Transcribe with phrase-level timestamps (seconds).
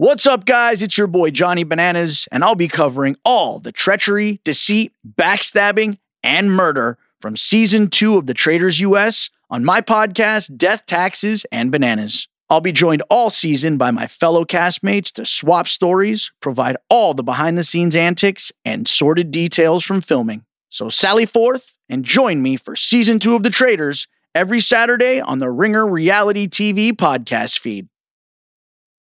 [0.00, 0.80] What's up, guys?
[0.80, 6.50] It's your boy Johnny Bananas, and I'll be covering all the treachery, deceit, backstabbing, and
[6.50, 12.28] murder from season two of The Traitors US on my podcast, Death, Taxes, and Bananas.
[12.48, 17.22] I'll be joined all season by my fellow castmates to swap stories, provide all the
[17.22, 20.46] behind the scenes antics, and sordid details from filming.
[20.70, 25.40] So sally forth and join me for season two of The Traitors every Saturday on
[25.40, 27.90] the Ringer Reality TV podcast feed.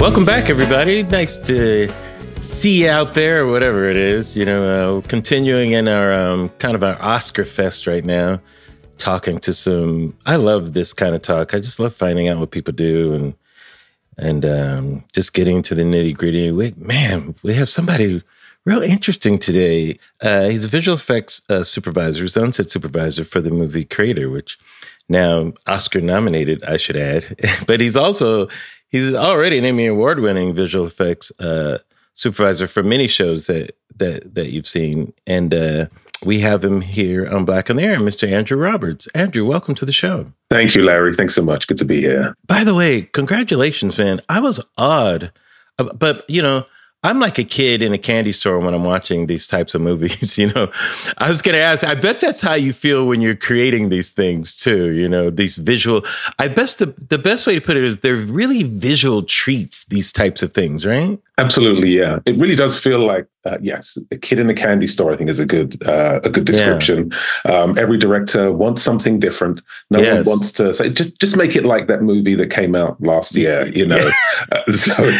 [0.00, 1.02] Welcome back, everybody.
[1.02, 1.92] Nice to
[2.40, 4.38] see you out there, or whatever it is.
[4.38, 8.40] You know, uh, continuing in our um, kind of our Oscar fest right now,
[8.98, 10.16] talking to some.
[10.24, 11.52] I love this kind of talk.
[11.52, 13.34] I just love finding out what people do and
[14.16, 16.52] and um, just getting to the nitty gritty.
[16.76, 18.22] Man, we have somebody
[18.64, 19.98] real interesting today.
[20.22, 24.58] Uh, he's a visual effects uh, supervisor, he's on-set supervisor for the movie Creator, which
[25.08, 27.36] now Oscar nominated, I should add.
[27.66, 28.48] but he's also
[28.88, 31.78] he's already an Emmy award winning visual effects uh,
[32.14, 35.86] supervisor for many shows that that that you've seen, and uh,
[36.24, 38.30] we have him here on Black on the Air, Mr.
[38.30, 39.06] Andrew Roberts.
[39.08, 40.32] Andrew, welcome to the show.
[40.50, 41.14] Thank you, Larry.
[41.14, 41.66] Thanks so much.
[41.66, 42.34] Good to be here.
[42.46, 44.20] By the way, congratulations, man.
[44.28, 45.32] I was odd,
[45.78, 46.66] uh, but you know.
[47.04, 50.36] I'm like a kid in a candy store when I'm watching these types of movies,
[50.38, 50.70] you know.
[51.18, 54.10] I was going to ask, I bet that's how you feel when you're creating these
[54.10, 56.04] things too, you know, these visual
[56.38, 60.12] I best the the best way to put it is they're really visual treats these
[60.12, 61.18] types of things, right?
[61.38, 62.18] Absolutely, yeah.
[62.26, 65.12] It really does feel like uh, yes, a kid in a candy store.
[65.12, 67.12] I think is a good uh, a good description.
[67.44, 67.52] Yeah.
[67.52, 69.60] Um, every director wants something different.
[69.90, 70.26] No yes.
[70.26, 73.34] one wants to say just just make it like that movie that came out last
[73.34, 73.66] year.
[73.68, 74.10] You know,
[74.52, 75.10] uh, so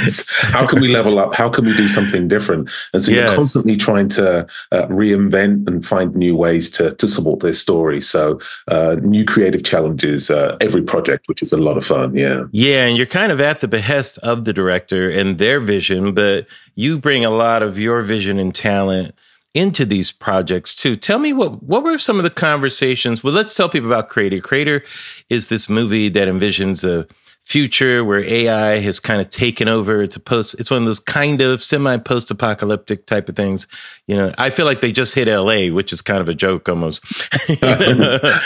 [0.48, 1.34] how can we level up?
[1.34, 2.70] How can we do something different?
[2.92, 3.24] And so yes.
[3.24, 8.00] you're constantly trying to uh, reinvent and find new ways to to support this story.
[8.00, 12.14] So uh, new creative challenges uh, every project, which is a lot of fun.
[12.16, 16.12] Yeah, yeah, and you're kind of at the behest of the director and their vision
[16.14, 16.46] but
[16.78, 19.12] you bring a lot of your vision and talent
[19.52, 20.94] into these projects too.
[20.94, 23.24] Tell me what what were some of the conversations?
[23.24, 24.40] Well, let's tell people about Creator.
[24.42, 24.84] Creator
[25.28, 27.08] is this movie that envisions a
[27.44, 30.04] future where AI has kind of taken over.
[30.04, 30.54] It's a post.
[30.60, 33.66] It's one of those kind of semi post apocalyptic type of things.
[34.06, 36.68] You know, I feel like they just hit L.A., which is kind of a joke
[36.68, 37.02] almost.
[37.60, 38.40] right.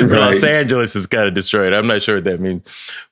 [0.00, 1.72] Los Angeles is kind of destroyed.
[1.72, 2.62] I'm not sure what that means,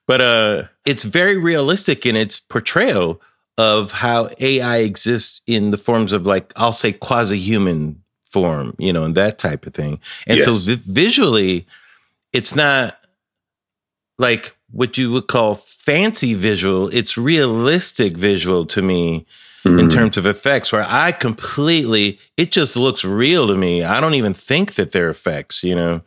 [0.07, 3.21] but uh, it's very realistic in its portrayal
[3.59, 8.93] of how AI exists in the forms of like I'll say quasi human form, you
[8.93, 10.01] know, and that type of thing.
[10.27, 10.45] And yes.
[10.45, 11.67] so vi- visually,
[12.33, 12.97] it's not
[14.17, 16.89] like what you would call fancy visual.
[16.95, 19.27] It's realistic visual to me
[19.65, 19.79] mm-hmm.
[19.79, 23.83] in terms of effects, where I completely, it just looks real to me.
[23.83, 26.03] I don't even think that they're effects, you know,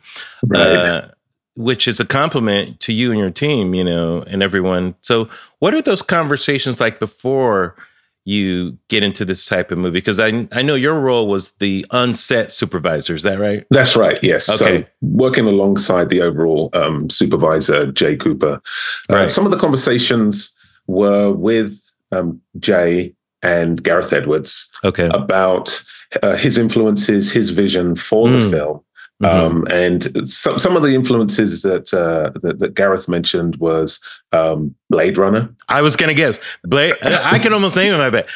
[0.46, 0.60] right.
[0.60, 1.08] uh,
[1.54, 4.94] which is a compliment to you and your team, you know, and everyone.
[5.02, 5.28] So,
[5.58, 7.76] what are those conversations like before?
[8.24, 9.94] you get into this type of movie?
[9.94, 13.14] Because I I know your role was the on-set supervisor.
[13.14, 13.66] Is that right?
[13.70, 14.18] That's right.
[14.22, 14.48] Yes.
[14.48, 14.82] Okay.
[14.82, 18.62] So working alongside the overall um, supervisor, Jay Cooper.
[19.10, 19.30] Uh, right.
[19.30, 20.54] Some of the conversations
[20.86, 21.80] were with
[22.12, 24.70] um, Jay and Gareth Edwards.
[24.84, 25.08] Okay.
[25.12, 25.84] About
[26.22, 28.40] uh, his influences, his vision for mm.
[28.40, 28.80] the film.
[29.22, 29.56] Mm-hmm.
[29.56, 34.00] Um, and some some of the influences that uh, that, that, Gareth mentioned was
[34.32, 35.48] um, Blade Runner.
[35.68, 36.96] I was gonna guess Blade.
[37.02, 38.00] I can almost name him.
[38.00, 38.28] I bet.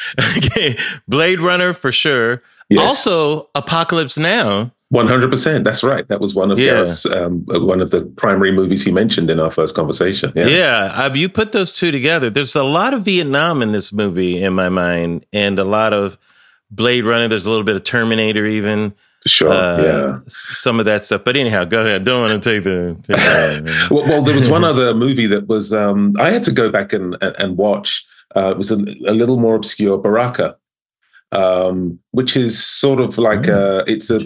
[1.07, 2.41] Blade Runner for sure.
[2.69, 2.89] Yes.
[2.89, 4.71] Also, Apocalypse Now.
[4.89, 5.65] One hundred percent.
[5.65, 6.07] That's right.
[6.07, 6.75] That was one of yeah.
[6.75, 10.31] Gareth's um, one of the primary movies he mentioned in our first conversation.
[10.33, 10.91] Yeah, yeah.
[10.95, 12.29] Uh, you put those two together.
[12.29, 16.17] There's a lot of Vietnam in this movie, in my mind, and a lot of
[16.71, 17.27] Blade Runner.
[17.27, 18.95] There's a little bit of Terminator, even.
[19.27, 19.49] Sure.
[19.49, 20.19] Uh, yeah.
[20.27, 21.23] Some of that stuff.
[21.23, 22.05] But anyhow, go ahead.
[22.05, 22.95] Don't want to take the.
[23.03, 25.73] Take the well, well, there was one other movie that was.
[25.73, 28.05] Um, I had to go back and and watch.
[28.35, 30.57] Uh, it was a, a little more obscure, Baraka,
[31.31, 33.91] um, which is sort of like oh, a.
[33.91, 34.21] It's a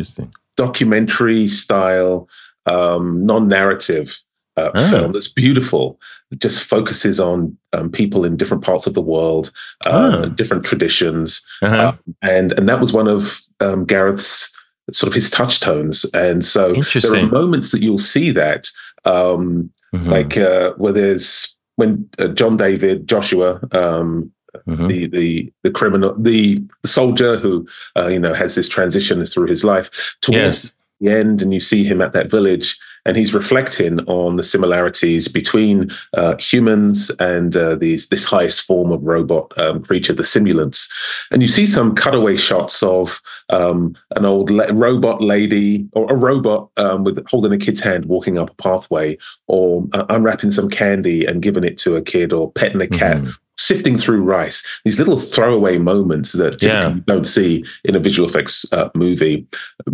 [0.58, 2.28] documentary style,
[2.66, 4.22] um, non-narrative
[4.58, 4.90] uh, oh.
[4.90, 6.00] film that's beautiful.
[6.32, 9.52] It just focuses on um, people in different parts of the world,
[9.86, 10.30] uh, oh.
[10.30, 11.76] different traditions, uh-huh.
[11.76, 14.54] uh, and and that was one of um, Gareth's
[14.92, 16.06] sort of his touchstones.
[16.14, 18.68] And so there are moments that you'll see that,
[19.06, 20.10] um, mm-hmm.
[20.10, 23.60] like uh, where there's when uh, John David Joshua.
[23.72, 24.32] Um,
[24.68, 24.88] mm-hmm.
[24.88, 29.48] The the the criminal the, the soldier who uh, you know has this transition through
[29.48, 30.74] his life towards yes.
[31.02, 35.28] The end, and you see him at that village, and he's reflecting on the similarities
[35.28, 40.92] between uh, humans and uh, these this highest form of robot um, creature, the simulants.
[41.32, 46.16] And you see some cutaway shots of um, an old le- robot lady or a
[46.16, 49.18] robot um, with holding a kid's hand walking up a pathway,
[49.48, 53.18] or uh, unwrapping some candy and giving it to a kid, or petting a cat.
[53.18, 53.32] Mm-hmm
[53.62, 56.90] sifting through rice, these little throwaway moments that yeah.
[56.90, 59.48] you don't see in a visual effects uh, movie,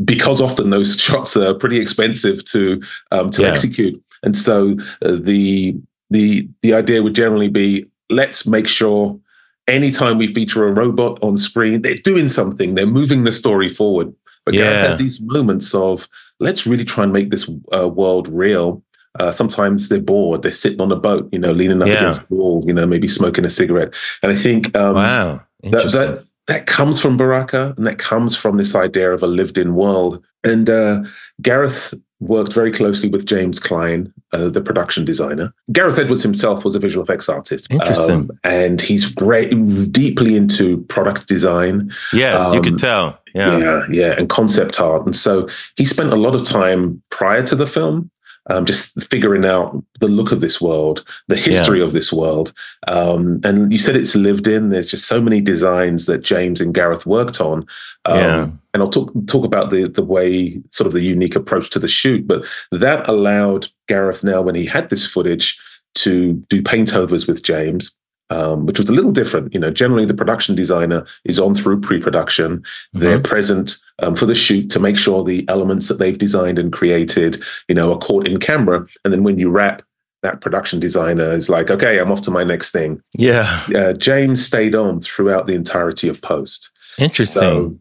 [0.06, 2.81] because often those shots are pretty expensive to
[3.12, 3.50] um, to yeah.
[3.50, 4.02] execute.
[4.24, 5.75] And so uh, the
[6.10, 9.19] the the idea would generally be let's make sure
[9.68, 14.14] anytime we feature a robot on screen, they're doing something, they're moving the story forward.
[14.46, 14.88] But yeah.
[14.88, 16.08] had these moments of
[16.40, 18.81] let's really try and make this uh, world real
[19.19, 20.42] uh, sometimes they're bored.
[20.42, 21.96] They're sitting on a boat, you know, leaning up yeah.
[21.96, 23.94] against the wall, you know, maybe smoking a cigarette.
[24.24, 28.58] And I think um, wow, that, that that comes from Baraka, and that comes from
[28.58, 30.24] this idea of a lived-in world.
[30.44, 31.04] And uh,
[31.42, 35.54] Gareth worked very closely with James Clyne, uh, the production designer.
[35.72, 37.68] Gareth Edwards himself was a visual effects artist.
[37.69, 38.16] Interesting.
[38.16, 39.52] Um, and he's great,
[39.92, 41.92] deeply into product design.
[42.14, 43.19] Yes, um, you could um, tell.
[43.36, 43.58] Yeah.
[43.60, 45.06] yeah, yeah, and concept art.
[45.06, 48.10] And so he spent a lot of time prior to the film
[48.50, 51.86] um, just figuring out the look of this world, the history yeah.
[51.86, 52.54] of this world.
[52.88, 54.70] Um, and you said it's lived in.
[54.70, 57.66] There's just so many designs that James and Gareth worked on.
[58.06, 58.50] Um, yeah.
[58.74, 61.88] And I'll talk talk about the the way sort of the unique approach to the
[61.88, 65.60] shoot, but that allowed Gareth now when he had this footage
[65.96, 67.94] to do paint overs with James
[68.30, 69.54] um, which was a little different.
[69.54, 72.60] You know, generally the production designer is on through pre-production.
[72.60, 73.00] Mm-hmm.
[73.00, 76.72] They're present um, for the shoot to make sure the elements that they've designed and
[76.72, 78.86] created, you know, are caught in camera.
[79.04, 79.82] And then when you wrap,
[80.24, 83.02] that production designer is like, okay, I'm off to my next thing.
[83.16, 83.64] Yeah.
[83.74, 86.72] Uh, James stayed on throughout the entirety of post.
[86.98, 87.42] Interesting.
[87.42, 87.78] So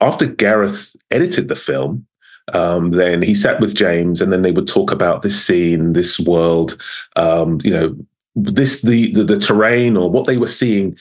[0.00, 2.06] after Gareth edited the film,
[2.52, 6.20] um, then he sat with James, and then they would talk about this scene, this
[6.20, 6.80] world,
[7.16, 7.96] um, you know,
[8.36, 10.96] this the, the, the terrain or what they were seeing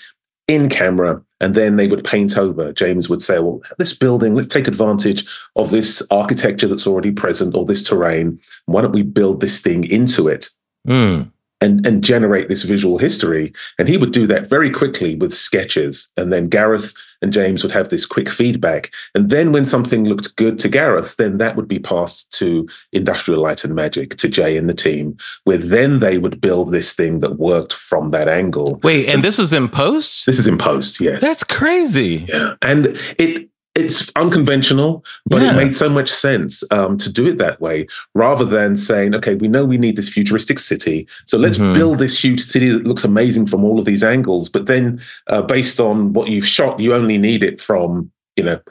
[0.48, 2.72] in camera and then they would paint over.
[2.72, 7.56] James would say well this building let's take advantage of this architecture that's already present
[7.56, 8.40] or this terrain.
[8.66, 10.50] Why don't we build this thing into it?
[10.88, 13.54] Mm and and generate this visual history.
[13.80, 16.12] And he would do that very quickly with sketches.
[16.18, 18.94] And then Gareth and James would have this quick feedback.
[19.16, 23.42] And then when something looked good to Gareth, then that would be passed to Industrial
[23.42, 27.22] Light and Magic, to Jay and the team, where then they would build this thing
[27.22, 28.80] that worked from that angle.
[28.84, 30.26] Wait, and, and this is in post?
[30.26, 31.22] This is in post, yes.
[31.22, 32.26] That's crazy.
[32.28, 32.56] Yeah.
[32.62, 35.52] And it it's unconventional, but yeah.
[35.52, 39.36] it made so much sense um, to do it that way rather than saying, okay,
[39.36, 41.06] we know we need this futuristic city.
[41.26, 41.74] So let's mm-hmm.
[41.74, 44.48] build this huge city that looks amazing from all of these angles.
[44.48, 48.62] But then, uh, based on what you've shot, you only need it from, you know,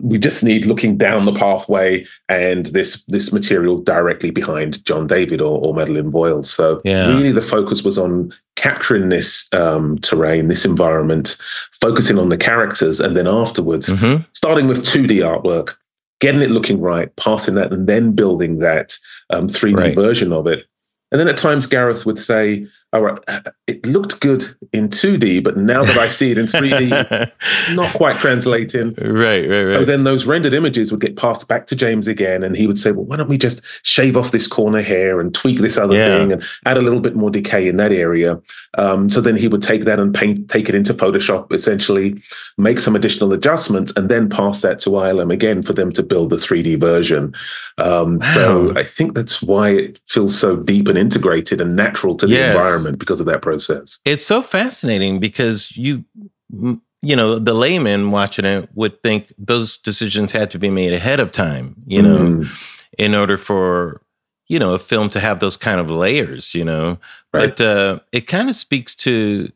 [0.00, 5.40] we just need looking down the pathway and this this material directly behind John David
[5.40, 6.42] or, or Madeleine Boyle.
[6.42, 7.08] So yeah.
[7.08, 11.36] really, the focus was on capturing this um, terrain, this environment,
[11.80, 14.24] focusing on the characters, and then afterwards, mm-hmm.
[14.32, 15.76] starting with two D artwork,
[16.20, 18.98] getting it looking right, passing that, and then building that
[19.30, 19.94] um, 3D right.
[19.94, 20.66] version of it.
[21.10, 22.66] And then at times, Gareth would say,
[22.98, 27.30] all right, it looked good in 2D, but now that I see it in 3D,
[27.76, 28.92] not quite translating.
[28.94, 29.74] Right, right, right.
[29.76, 32.78] So then those rendered images would get passed back to James again, and he would
[32.78, 35.94] say, Well, why don't we just shave off this corner here and tweak this other
[35.94, 36.18] yeah.
[36.18, 38.40] thing and add a little bit more decay in that area?
[38.76, 42.20] Um, so then he would take that and paint, take it into Photoshop, essentially,
[42.56, 46.30] make some additional adjustments, and then pass that to ILM again for them to build
[46.30, 47.32] the 3D version.
[47.78, 48.34] Um, wow.
[48.34, 52.34] So I think that's why it feels so deep and integrated and natural to the
[52.34, 52.56] yes.
[52.56, 54.00] environment because of that process.
[54.04, 56.04] It's so fascinating because you,
[56.50, 61.20] you know, the layman watching it would think those decisions had to be made ahead
[61.20, 62.78] of time, you know, mm.
[62.98, 64.00] in order for,
[64.48, 66.98] you know, a film to have those kind of layers, you know.
[67.32, 67.56] Right.
[67.56, 69.52] But uh, it kind of speaks to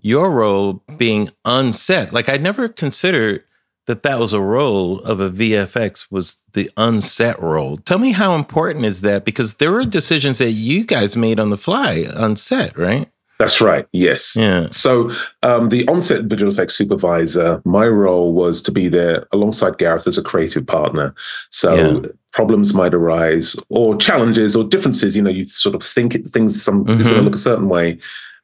[0.00, 2.12] your role being on-set.
[2.12, 3.44] Like I never considered
[3.90, 7.76] that that was a role of a VFX was the on-set role.
[7.76, 9.24] Tell me how important is that?
[9.24, 13.10] Because there were decisions that you guys made on the fly on-set, right?
[13.40, 13.84] That's right.
[13.90, 14.36] Yes.
[14.36, 14.68] Yeah.
[14.70, 15.10] So
[15.42, 20.18] um, the onset visual effects supervisor, my role was to be there alongside Gareth as
[20.18, 21.16] a creative partner.
[21.50, 22.08] So yeah.
[22.32, 25.16] problems might arise, or challenges, or differences.
[25.16, 27.02] You know, you sort of think it, things some mm-hmm.
[27.02, 27.98] going to look a certain way,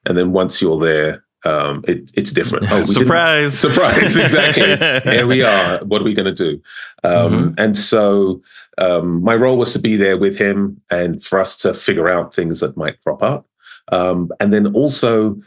[0.06, 2.70] and then once you're there, um, it, it's different.
[2.70, 3.58] Oh, surprise!
[3.66, 4.16] Surprise!
[4.16, 4.76] Exactly.
[5.12, 5.78] Here we are.
[5.84, 6.60] What are we going to do?
[7.04, 7.54] Um, mm-hmm.
[7.58, 8.42] And so
[8.78, 12.34] um, my role was to be there with him and for us to figure out
[12.34, 13.46] things that might crop up,
[13.92, 15.40] um, and then also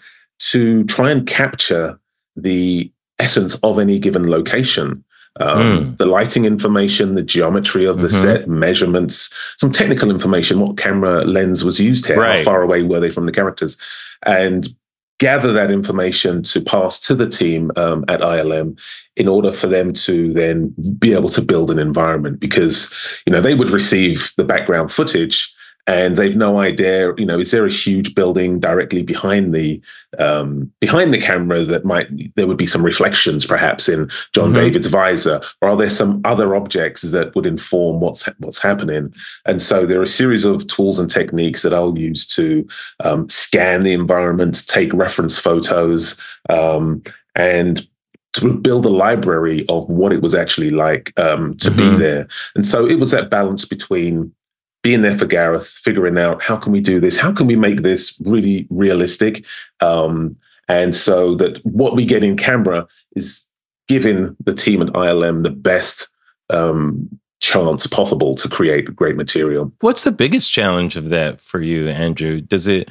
[0.51, 1.99] to try and capture
[2.37, 5.03] the essence of any given location.
[5.41, 5.97] Um, mm.
[5.97, 8.21] The lighting information, the geometry of the mm-hmm.
[8.21, 12.39] set, measurements, some technical information, what camera lens was used here, right.
[12.39, 13.77] how far away were they from the characters,
[14.25, 14.73] and
[15.19, 18.79] gather that information to pass to the team um, at ILM
[19.15, 22.93] in order for them to then be able to build an environment because
[23.25, 25.53] you know they would receive the background footage
[25.87, 29.81] and they've no idea you know is there a huge building directly behind the
[30.17, 34.61] um, behind the camera that might there would be some reflections perhaps in john mm-hmm.
[34.61, 39.13] david's visor or are there some other objects that would inform what's what's happening
[39.45, 42.67] and so there are a series of tools and techniques that i'll use to
[43.03, 46.19] um, scan the environment take reference photos
[46.49, 47.01] um,
[47.35, 47.87] and
[48.33, 51.77] to build a library of what it was actually like um, to mm-hmm.
[51.77, 52.27] be there.
[52.55, 54.33] And so it was that balance between
[54.81, 57.17] being there for Gareth, figuring out how can we do this?
[57.17, 59.43] How can we make this really realistic?
[59.81, 63.45] Um, and so that what we get in camera is
[63.87, 66.07] giving the team at ILM the best
[66.49, 69.73] um, chance possible to create great material.
[69.81, 72.39] What's the biggest challenge of that for you, Andrew?
[72.41, 72.89] Does it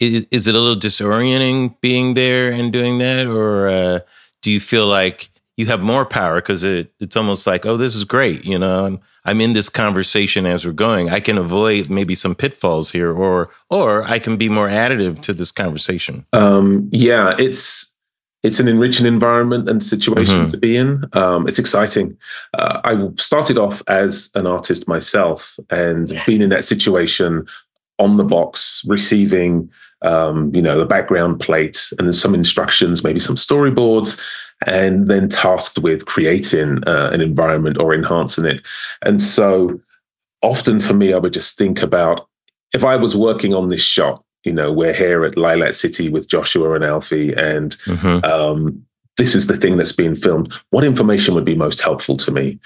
[0.00, 4.00] is it a little disorienting being there and doing that, or uh,
[4.42, 7.96] do you feel like you have more power because it, it's almost like, oh, this
[7.96, 8.44] is great.
[8.44, 11.10] You know, I'm, I'm in this conversation as we're going.
[11.10, 15.34] I can avoid maybe some pitfalls here, or or I can be more additive to
[15.34, 16.24] this conversation.
[16.32, 17.94] Um, yeah, it's
[18.42, 20.48] it's an enriching environment and situation mm-hmm.
[20.48, 21.04] to be in.
[21.12, 22.16] Um, it's exciting.
[22.54, 26.24] Uh, I started off as an artist myself, and yeah.
[26.24, 27.46] being in that situation
[27.98, 29.70] on the box, receiving
[30.02, 34.20] um, you know the background plate and some instructions, maybe some storyboards
[34.66, 38.62] and then tasked with creating uh, an environment or enhancing it.
[39.02, 39.80] And so
[40.42, 42.28] often for me, I would just think about
[42.74, 46.28] if I was working on this shot, you know, we're here at Lilac City with
[46.28, 48.24] Joshua and Alfie, and mm-hmm.
[48.24, 48.84] um,
[49.16, 50.52] this is the thing that's being filmed.
[50.70, 52.58] What information would be most helpful to me?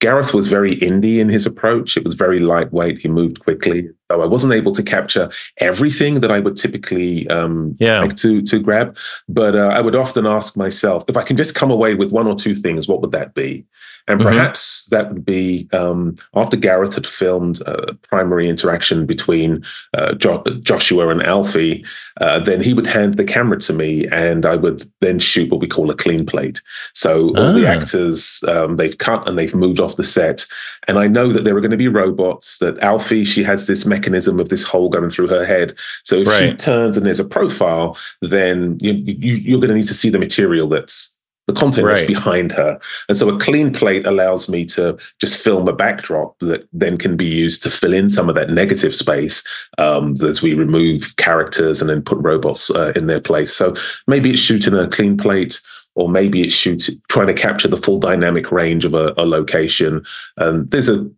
[0.00, 1.96] Gareth was very indie in his approach.
[1.96, 2.98] It was very lightweight.
[2.98, 3.88] He moved quickly.
[4.10, 8.00] So I wasn't able to capture everything that I would typically um, yeah.
[8.00, 8.96] like to to grab.
[9.28, 12.26] But uh, I would often ask myself, if I can just come away with one
[12.26, 13.64] or two things, what would that be?
[14.08, 14.28] And mm-hmm.
[14.28, 19.62] perhaps that would be um, after Gareth had filmed a primary interaction between
[19.94, 21.84] uh, jo- Joshua and Alfie,
[22.20, 25.60] uh, then he would hand the camera to me and I would then shoot what
[25.60, 26.60] we call a clean plate.
[26.94, 27.72] So all the ah.
[27.72, 30.46] actors, um, they've cut and they've moved off the set.
[30.88, 33.84] And I know that there are going to be robots, that Alfie, she has this
[33.84, 35.74] mechanism of this hole going through her head.
[36.04, 36.50] So if right.
[36.50, 40.08] she turns and there's a profile, then you, you, you're going to need to see
[40.08, 41.17] the material that's
[41.48, 42.06] the content right.
[42.06, 42.78] behind her.
[43.08, 47.16] And so a clean plate allows me to just film a backdrop that then can
[47.16, 49.42] be used to fill in some of that negative space
[49.78, 53.52] um, as we remove characters and then put robots uh, in their place.
[53.52, 53.74] So
[54.06, 55.58] maybe it's shooting a clean plate
[55.94, 60.04] or maybe it's shooting, trying to capture the full dynamic range of a, a location.
[60.36, 61.10] And there's a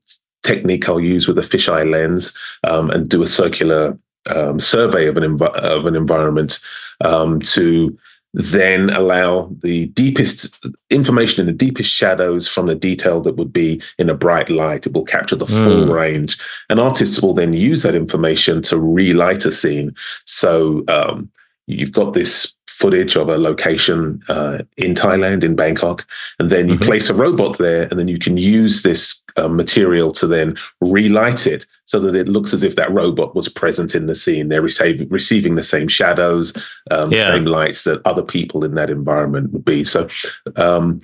[0.45, 5.17] technique I'll use with a fisheye lens um, and do a circular um, survey of
[5.17, 6.61] an, env- of an environment
[7.05, 7.99] um, to
[8.33, 13.83] then allow the deepest information in the deepest shadows from the detail that would be
[13.99, 14.87] in a bright light.
[14.87, 15.93] It will capture the full mm.
[15.93, 16.39] range.
[16.69, 19.95] And artists will then use that information to relight a scene.
[20.27, 21.31] So um,
[21.67, 26.07] you've got this footage of a location uh, in Thailand, in Bangkok,
[26.39, 26.85] and then you mm-hmm.
[26.85, 31.47] place a robot there, and then you can use this uh, material to then relight
[31.47, 34.49] it so that it looks as if that robot was present in the scene.
[34.49, 36.57] They're receiving receiving the same shadows,
[36.91, 37.29] um, yeah.
[37.29, 39.85] same lights that other people in that environment would be.
[39.85, 40.09] So.
[40.57, 41.03] Um,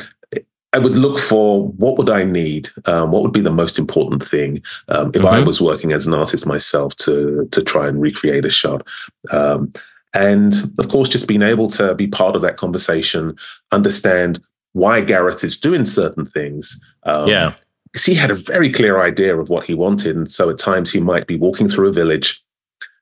[0.73, 4.29] I would look for what would I need, um, what would be the most important
[4.29, 5.27] thing um, if mm-hmm.
[5.27, 8.87] I was working as an artist myself to to try and recreate a shot.
[9.31, 9.73] Um,
[10.17, 13.37] and of course, just being able to be part of that conversation,
[13.73, 14.41] understand
[14.73, 16.81] why Gareth is doing certain things.
[17.05, 17.55] Um, yeah.
[17.93, 20.17] Because he had a very clear idea of what he wanted.
[20.17, 22.43] And so at times he might be walking through a village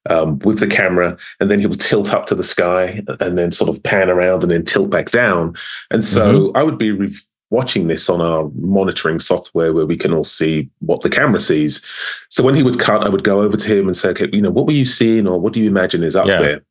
[0.09, 3.51] um, with the camera, and then he will tilt up to the sky and then
[3.51, 5.57] sort of pan around and then tilt back down.
[5.91, 6.57] And so mm-hmm.
[6.57, 7.13] I would be re-
[7.51, 11.87] watching this on our monitoring software where we can all see what the camera sees.
[12.29, 14.43] So when he would cut, I would go over to him and say, okay, you
[14.43, 16.41] know, what were you seeing or what do you imagine is up yeah.
[16.41, 16.63] there?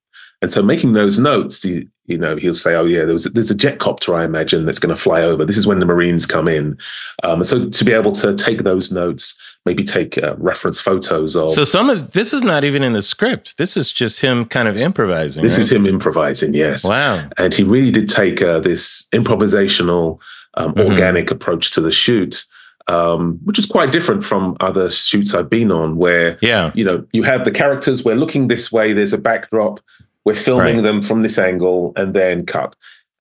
[0.44, 3.50] And so making those notes, you, you know, he'll say, "Oh yeah, there was, there's
[3.50, 5.46] a jet copter, I imagine, that's going to fly over.
[5.46, 6.78] This is when the Marines come in."
[7.24, 11.38] Um, and so to be able to take those notes, maybe take uh, reference photos
[11.38, 11.54] of.
[11.54, 13.56] So some of this is not even in the script.
[13.58, 15.44] This is just him kind of improvising.
[15.44, 15.62] This right?
[15.62, 16.54] is him improvising.
[16.54, 16.84] Yes.
[16.84, 17.30] Wow.
[17.38, 20.20] And he really did take uh, this improvisational,
[20.56, 20.92] um, mm-hmm.
[20.92, 22.46] organic approach to the shoot.
[22.90, 26.70] Um, which is quite different from other shoots I've been on, where yeah.
[26.76, 28.04] you know you have the characters.
[28.04, 28.92] We're looking this way.
[28.92, 29.80] There's a backdrop
[30.26, 30.82] we're filming right.
[30.82, 32.76] them from this angle and then cut.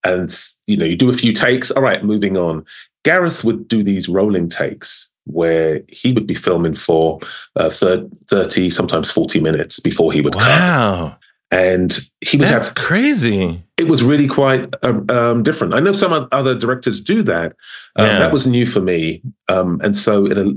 [0.05, 0.35] And
[0.67, 1.71] you know, you do a few takes.
[1.71, 2.65] All right, moving on.
[3.05, 7.21] Gareth would do these rolling takes where he would be filming for
[7.57, 10.41] uh, 30, sometimes 40 minutes before he would wow.
[10.41, 10.61] cut.
[10.61, 11.17] Wow.
[11.51, 13.63] And he would That's have crazy.
[13.77, 15.75] It was really quite uh, um, different.
[15.75, 17.55] I know some other directors do that.
[17.97, 18.19] Um, yeah.
[18.21, 19.23] That was new for me.
[19.49, 20.57] Um, and so it,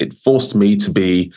[0.00, 1.32] it forced me to be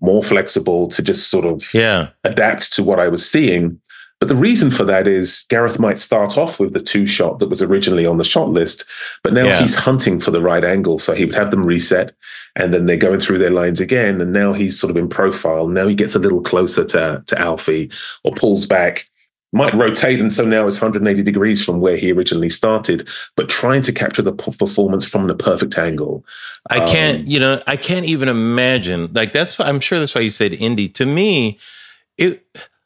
[0.00, 2.10] more flexible, to just sort of yeah.
[2.22, 3.80] adapt to what I was seeing.
[4.18, 7.50] But the reason for that is Gareth might start off with the two shot that
[7.50, 8.86] was originally on the shot list,
[9.22, 9.60] but now yeah.
[9.60, 10.98] he's hunting for the right angle.
[10.98, 12.12] So he would have them reset
[12.54, 14.22] and then they're going through their lines again.
[14.22, 15.68] And now he's sort of in profile.
[15.68, 17.90] Now he gets a little closer to, to Alfie
[18.24, 19.06] or pulls back,
[19.52, 20.18] might rotate.
[20.18, 23.06] And so now it's 180 degrees from where he originally started,
[23.36, 26.24] but trying to capture the performance from the perfect angle.
[26.70, 29.12] I can't, um, you know, I can't even imagine.
[29.12, 30.92] Like that's, I'm sure that's why you said indie.
[30.94, 31.58] To me,
[32.16, 32.42] it,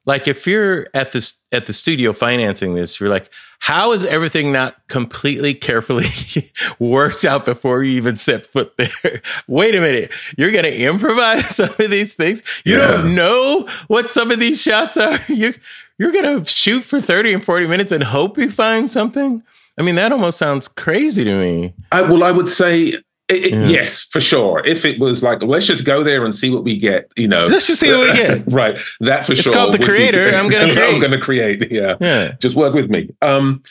[0.07, 3.31] like if you're at this at the studio financing this you're like
[3.61, 6.07] how is everything not completely carefully
[6.79, 9.21] worked out before you even set foot there?
[9.47, 10.11] Wait a minute.
[10.37, 12.43] You're going to improvise some of these things?
[12.65, 12.87] You yeah.
[12.87, 15.19] don't know what some of these shots are?
[15.29, 15.55] You
[15.99, 19.43] you're going to shoot for 30 and 40 minutes and hope you find something?
[19.79, 21.75] I mean, that almost sounds crazy to me.
[21.93, 22.95] I, well, I would say
[23.31, 23.67] it, yeah.
[23.67, 24.63] Yes, for sure.
[24.65, 27.47] If it was like, let's just go there and see what we get, you know.
[27.47, 28.51] Let's just see what we get.
[28.53, 28.79] right.
[29.01, 29.51] That for it's sure.
[29.53, 30.31] It's called the creator.
[30.31, 30.95] Be, I'm going to create.
[30.95, 31.73] I'm going to create.
[31.73, 31.97] Yeah.
[32.01, 32.35] Yeah.
[32.41, 33.11] Just work with me.
[33.23, 33.63] Um,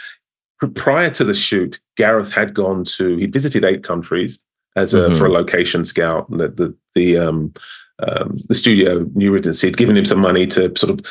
[0.75, 4.41] prior to the shoot, Gareth had gone to, he visited eight countries
[4.75, 5.17] as a, mm-hmm.
[5.17, 6.29] for a location scout.
[6.29, 7.53] The, the, the, um,
[8.01, 11.05] um, the studio, New Regency, had given him some money to sort of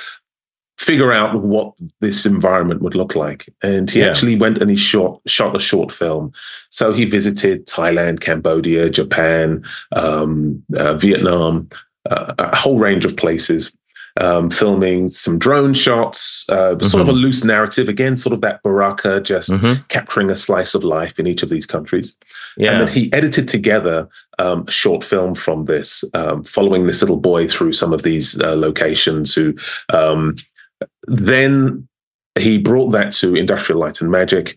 [0.79, 3.53] figure out what this environment would look like.
[3.63, 4.07] And he yeah.
[4.07, 6.33] actually went and he shot shot a short film.
[6.71, 11.69] So he visited Thailand, Cambodia, Japan, um, uh, Vietnam,
[12.09, 13.73] uh, a whole range of places.
[14.21, 16.85] Um, filming some drone shots, uh, mm-hmm.
[16.89, 17.21] sort of a mm-hmm.
[17.21, 19.81] loose narrative again, sort of that Baraka, just mm-hmm.
[19.87, 22.17] capturing a slice of life in each of these countries.
[22.57, 22.73] Yeah.
[22.73, 24.09] And then he edited together
[24.41, 28.41] um, a short film from this, um, following this little boy through some of these
[28.41, 29.55] uh, locations who
[29.93, 30.35] um,
[31.07, 31.89] then
[32.39, 34.57] he brought that to Industrial Light and Magic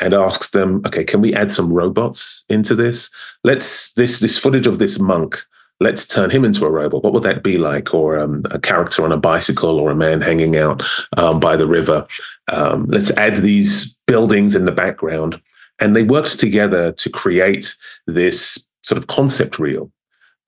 [0.00, 3.10] and asked them, okay, can we add some robots into this?
[3.44, 5.44] Let's this this footage of this monk.
[5.82, 7.02] Let's turn him into a robot.
[7.02, 7.94] What would that be like?
[7.94, 10.82] Or um, a character on a bicycle, or a man hanging out
[11.16, 12.06] um, by the river.
[12.48, 15.40] Um, let's add these buildings in the background,
[15.78, 17.74] and they worked together to create
[18.06, 19.90] this sort of concept reel.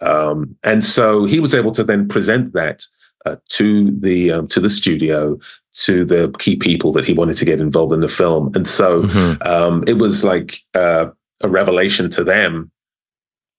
[0.00, 2.84] Um, and so he was able to then present that
[3.24, 5.38] uh, to the um, to the studio
[5.74, 8.52] to the key people that he wanted to get involved in the film.
[8.54, 9.42] And so mm-hmm.
[9.42, 11.06] um, it was like uh,
[11.40, 12.70] a revelation to them.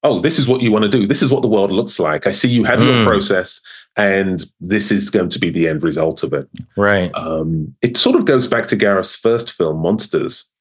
[0.04, 1.08] Oh this is what you want to do.
[1.08, 2.28] This is what the world looks like.
[2.28, 2.86] I see you have mm.
[2.86, 3.62] your process
[3.96, 6.50] and this is going to be the end result of it.
[6.76, 7.12] Right.
[7.16, 10.52] Um, it sort of goes back to gareth's first film monsters.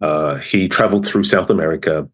[0.00, 2.06] Uh, he traveled through south america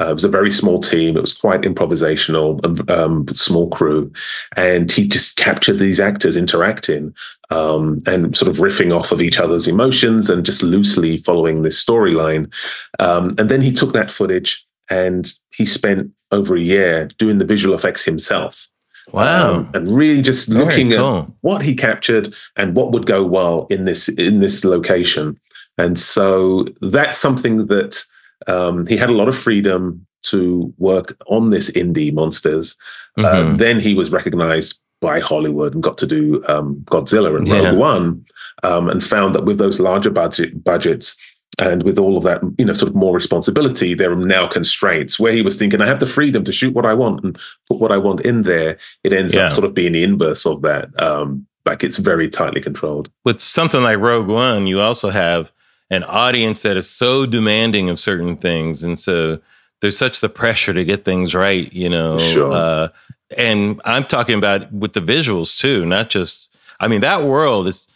[0.00, 1.16] Uh, it was a very small team.
[1.16, 4.12] It was quite improvisational, um, small crew,
[4.56, 7.14] and he just captured these actors interacting
[7.50, 11.82] um, and sort of riffing off of each other's emotions and just loosely following this
[11.82, 12.52] storyline.
[12.98, 17.44] Um, and then he took that footage and he spent over a year doing the
[17.44, 18.68] visual effects himself.
[19.12, 19.54] Wow!
[19.54, 21.18] Um, and really just looking cool.
[21.18, 25.38] at what he captured and what would go well in this in this location.
[25.78, 28.04] And so that's something that
[28.46, 32.76] um, he had a lot of freedom to work on this indie monsters.
[33.16, 33.54] Uh, mm-hmm.
[33.54, 37.78] Uh, then he was recognized by Hollywood and got to do um, Godzilla and Rogue
[37.78, 38.24] One,
[38.62, 41.18] um, and found that with those larger budget budgets
[41.58, 45.18] and with all of that, you know, sort of more responsibility, there are now constraints.
[45.18, 47.78] Where he was thinking, I have the freedom to shoot what I want and put
[47.78, 48.78] what I want in there.
[49.02, 49.46] It ends yeah.
[49.46, 50.88] up sort of being the inverse of that.
[51.02, 53.10] Um, like it's very tightly controlled.
[53.24, 55.52] With something like Rogue One, you also have
[55.90, 58.82] an audience that is so demanding of certain things.
[58.82, 59.40] And so
[59.80, 62.18] there's such the pressure to get things right, you know.
[62.18, 62.52] Sure.
[62.52, 62.88] Uh,
[63.36, 67.88] and I'm talking about with the visuals too, not just, I mean, that world is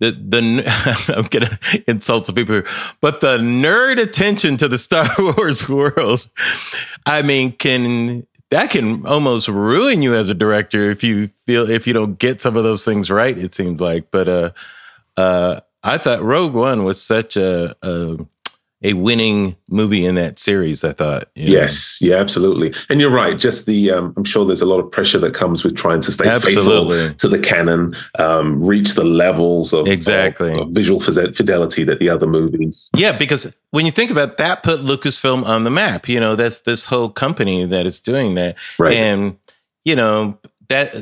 [0.00, 0.64] the, the,
[1.16, 2.62] I'm to insult some people,
[3.00, 6.28] but the nerd attention to the Star Wars world,
[7.06, 11.86] I mean, can, that can almost ruin you as a director if you feel, if
[11.86, 14.10] you don't get some of those things right, it seems like.
[14.10, 14.50] But, uh,
[15.16, 18.18] uh, I thought Rogue One was such a, a
[18.82, 20.84] a winning movie in that series.
[20.84, 21.28] I thought.
[21.34, 22.08] Yes, know?
[22.08, 22.72] yeah, absolutely.
[22.88, 23.38] And you're right.
[23.38, 26.12] Just the um, I'm sure there's a lot of pressure that comes with trying to
[26.12, 26.98] stay absolutely.
[26.98, 31.98] faithful to the canon, um, reach the levels of exactly of, of visual fidelity that
[31.98, 32.90] the other movies.
[32.96, 36.08] Yeah, because when you think about that, put Lucasfilm on the map.
[36.08, 38.94] You know, that's this whole company that is doing that, right?
[38.94, 39.36] And
[39.84, 40.38] you know
[40.68, 40.94] that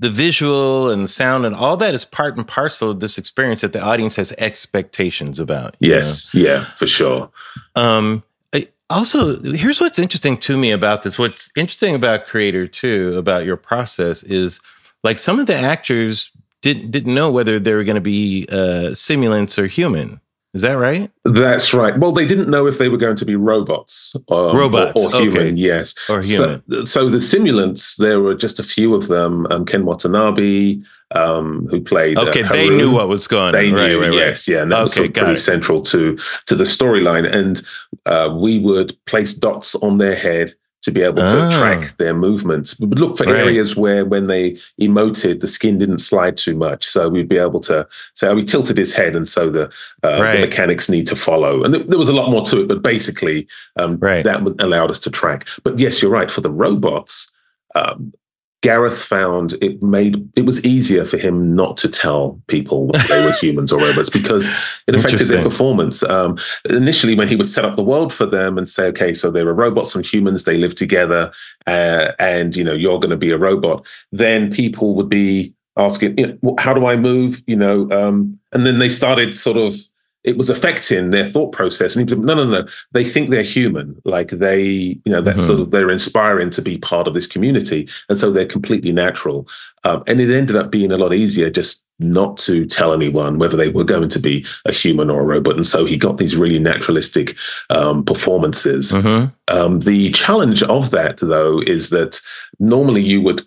[0.00, 3.60] the visual and the sound and all that is part and parcel of this experience
[3.60, 5.76] that the audience has expectations about.
[5.78, 6.40] Yes, know?
[6.40, 7.30] yeah, for sure.
[7.76, 11.18] Um, I, also, here's what's interesting to me about this.
[11.18, 14.60] What's interesting about Creator too, about your process is
[15.04, 16.30] like some of the actors
[16.62, 20.22] didn't didn't know whether they were going to be uh, simulants or human.
[20.52, 21.10] Is that right?
[21.24, 21.96] That's right.
[21.96, 25.20] Well, they didn't know if they were going to be robots, um, robots, or, or
[25.20, 25.38] human.
[25.38, 25.50] Okay.
[25.52, 26.62] Yes, or human.
[26.68, 29.46] So, so, the simulants, there were just a few of them.
[29.52, 30.80] Um, Ken Watanabe,
[31.12, 32.18] um, who played.
[32.18, 33.52] Uh, okay, uh, they knew what was going.
[33.52, 33.74] They on.
[33.74, 34.54] knew, right, right, yes, right.
[34.54, 35.38] yeah, and that okay, was sort of pretty it.
[35.38, 37.32] central to to the storyline.
[37.32, 37.62] And
[38.06, 41.58] uh, we would place dots on their head to be able to oh.
[41.58, 42.78] track their movements.
[42.80, 43.36] We would look for right.
[43.36, 46.86] areas where when they emoted, the skin didn't slide too much.
[46.86, 49.14] So we'd be able to say, oh, we tilted his head.
[49.14, 49.64] And so the,
[50.02, 50.36] uh, right.
[50.36, 51.64] the mechanics need to follow.
[51.64, 54.24] And th- there was a lot more to it, but basically um, right.
[54.24, 55.46] that allowed us to track.
[55.64, 56.30] But yes, you're right.
[56.30, 57.30] For the robots,
[57.74, 58.14] um,
[58.62, 63.24] Gareth found it made it was easier for him not to tell people whether they
[63.24, 64.50] were humans or robots because
[64.86, 66.02] it affected their performance.
[66.02, 66.36] Um,
[66.68, 69.48] initially, when he would set up the world for them and say, "Okay, so there
[69.48, 71.32] are robots and humans; they live together,
[71.66, 76.18] uh, and you know you're going to be a robot," then people would be asking,
[76.18, 79.74] you know, "How do I move?" You know, um, and then they started sort of
[80.22, 81.96] it was affecting their thought process.
[81.96, 82.66] And he was, no, no, no.
[82.92, 84.00] They think they're human.
[84.04, 85.46] Like they, you know, that's mm-hmm.
[85.46, 89.48] sort of they're inspiring to be part of this community, and so they're completely natural.
[89.84, 93.56] Um, and it ended up being a lot easier just not to tell anyone whether
[93.56, 95.56] they were going to be a human or a robot.
[95.56, 97.36] And so he got these really naturalistic
[97.68, 98.92] um, performances.
[98.92, 99.28] Mm-hmm.
[99.48, 102.20] Um, the challenge of that, though, is that
[102.58, 103.46] normally you would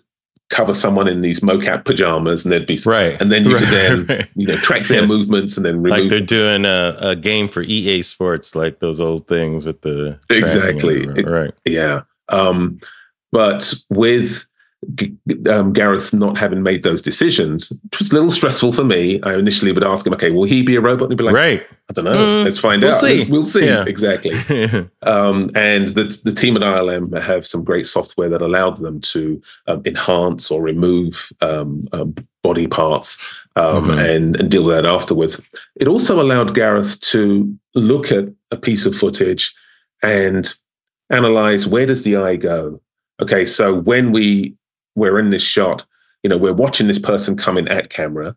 [0.50, 3.20] cover someone in these mocap pajamas and they'd be right.
[3.20, 4.28] and then you could then right.
[4.34, 5.08] you know track their yes.
[5.08, 9.00] movements and then remove like they're doing a, a, game for ea sports like those
[9.00, 11.06] old things with the exactly.
[11.22, 11.54] right.
[11.64, 12.02] Yeah.
[12.28, 12.78] Um
[13.32, 14.46] but with
[15.48, 19.20] um, Gareth not having made those decisions, it was a little stressful for me.
[19.22, 21.04] I initially would ask him, okay, will he be a robot?
[21.04, 21.66] And he'd be like, right.
[21.90, 22.16] I don't know.
[22.16, 23.00] Mm, let's find we'll out.
[23.00, 23.30] See.
[23.30, 23.66] we'll see.
[23.66, 23.84] Yeah.
[23.86, 24.32] Exactly.
[25.02, 29.42] um, and the, the team at ILM have some great software that allowed them to
[29.66, 33.18] um, enhance or remove um, um body parts
[33.56, 33.98] um, mm-hmm.
[33.98, 35.40] and, and deal with that afterwards.
[35.76, 39.54] It also allowed Gareth to look at a piece of footage
[40.02, 40.52] and
[41.10, 42.80] analyze where does the eye go?
[43.20, 44.56] Okay, so when we
[44.94, 45.84] we're in this shot,
[46.22, 48.36] you know, we're watching this person coming at camera.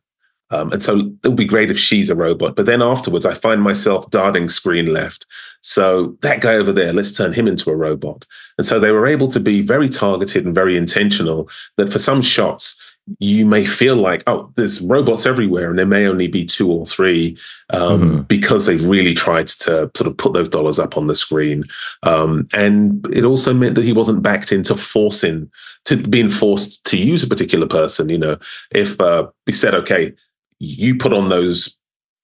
[0.49, 2.55] Um, and so it would be great if she's a robot.
[2.55, 5.25] But then afterwards, I find myself darting screen left.
[5.61, 8.25] So that guy over there, let's turn him into a robot.
[8.57, 12.21] And so they were able to be very targeted and very intentional that for some
[12.21, 12.76] shots,
[13.19, 16.85] you may feel like, oh, there's robots everywhere, and there may only be two or
[16.85, 17.37] three
[17.69, 18.21] um, mm-hmm.
[18.23, 21.63] because they've really tried to sort of put those dollars up on the screen.
[22.03, 25.49] Um, and it also meant that he wasn't backed into forcing
[25.85, 28.09] to being forced to use a particular person.
[28.09, 28.37] You know,
[28.71, 30.13] if uh, we said, okay,
[30.59, 31.77] you put on those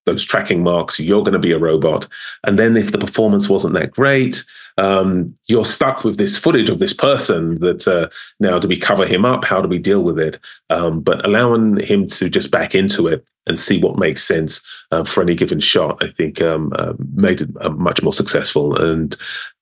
[0.06, 1.00] those tracking marks.
[1.00, 2.08] You're going to be a robot.
[2.44, 4.44] And then if the performance wasn't that great,
[4.78, 8.10] um, you're stuck with this footage of this person that uh,
[8.40, 9.46] now do we cover him up?
[9.46, 10.40] How do we deal with it?
[10.70, 15.04] Um, but allowing him to just back into it and see what makes sense uh,
[15.04, 19.16] for any given shot, I think um, uh, made it uh, much more successful and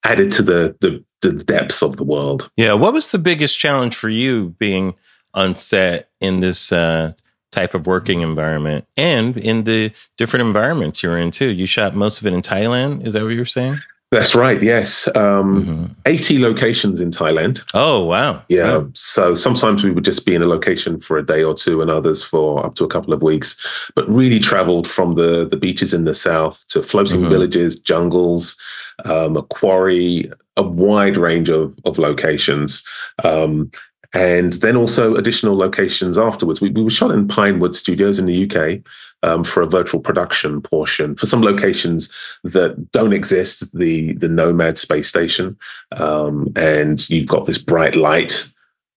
[0.04, 2.50] added to the, the the depths of the world.
[2.58, 4.96] Yeah, what was the biggest challenge for you being
[5.34, 7.14] on set in this uh,
[7.52, 11.50] type of working environment and in the different environments you're in too?
[11.50, 13.06] You shot most of it in Thailand.
[13.06, 13.80] Is that what you were saying?
[14.12, 14.62] That's right.
[14.62, 15.86] Yes, um, mm-hmm.
[16.06, 17.62] eighty locations in Thailand.
[17.74, 18.44] Oh wow!
[18.50, 18.80] Yeah.
[18.80, 18.90] Wow.
[18.94, 21.90] So sometimes we would just be in a location for a day or two, and
[21.90, 23.56] others for up to a couple of weeks.
[23.96, 27.30] But really travelled from the the beaches in the south to floating mm-hmm.
[27.30, 28.60] villages, jungles,
[29.06, 32.84] um, a quarry, a wide range of of locations.
[33.24, 33.72] Um,
[34.14, 36.60] and then also additional locations afterwards.
[36.60, 38.82] We, we were shot in Pinewood Studios in the UK,
[39.24, 43.78] um, for a virtual production portion for some locations that don't exist.
[43.78, 45.58] The the Nomad space station,
[45.92, 48.51] um, and you've got this bright light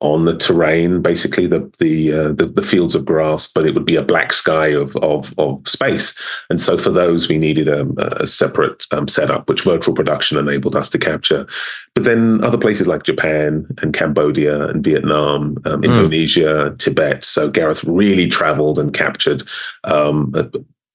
[0.04, 3.86] on the terrain, basically the the, uh, the, the fields of grass, but it would
[3.86, 6.16] be a black sky of of, of space.
[6.50, 7.86] And so for those, we needed a,
[8.22, 11.46] a separate um, setup, which virtual production enabled us to capture.
[11.94, 15.84] But then other places like Japan and Cambodia and Vietnam, um, mm.
[15.84, 17.24] Indonesia, Tibet.
[17.24, 19.42] So Gareth really traveled and captured.
[19.84, 20.34] Um,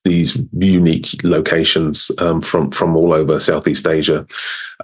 [0.05, 4.25] these unique locations um, from from all over Southeast Asia.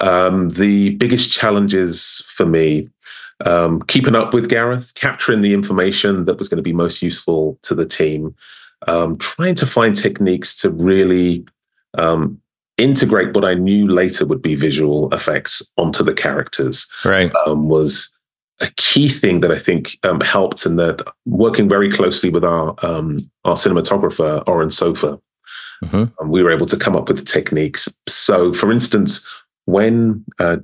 [0.01, 2.89] Um, the biggest challenges for me
[3.43, 7.59] um, keeping up with Gareth, capturing the information that was going to be most useful
[7.63, 8.35] to the team,
[8.87, 11.45] um, trying to find techniques to really
[11.97, 12.39] um,
[12.77, 16.89] integrate what I knew later would be visual effects onto the characters.
[17.03, 17.31] Right.
[17.45, 18.15] Um, was
[18.61, 22.75] a key thing that I think um, helped, and that working very closely with our
[22.83, 25.19] um, our cinematographer Oren Soffer,
[25.83, 26.29] mm-hmm.
[26.29, 27.89] we were able to come up with the techniques.
[28.07, 29.27] So, for instance,
[29.65, 30.57] when uh,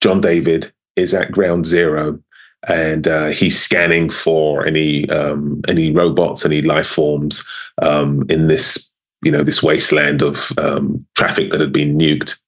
[0.00, 2.20] John David is at ground zero
[2.66, 7.46] and uh, he's scanning for any um, any robots, any life forms
[7.82, 12.40] um, in this you know this wasteland of um, traffic that had been nuked.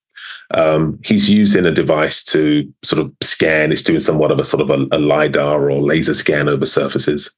[0.52, 3.70] Um, he's using a device to sort of scan.
[3.70, 7.32] It's doing somewhat of a sort of a, a lidar or laser scan over surfaces.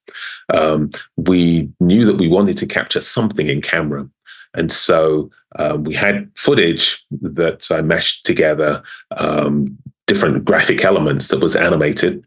[0.54, 4.08] Um, we knew that we wanted to capture something in camera,
[4.54, 8.82] and so um, we had footage that I meshed together
[9.18, 9.76] um,
[10.12, 12.22] different graphic elements that was animated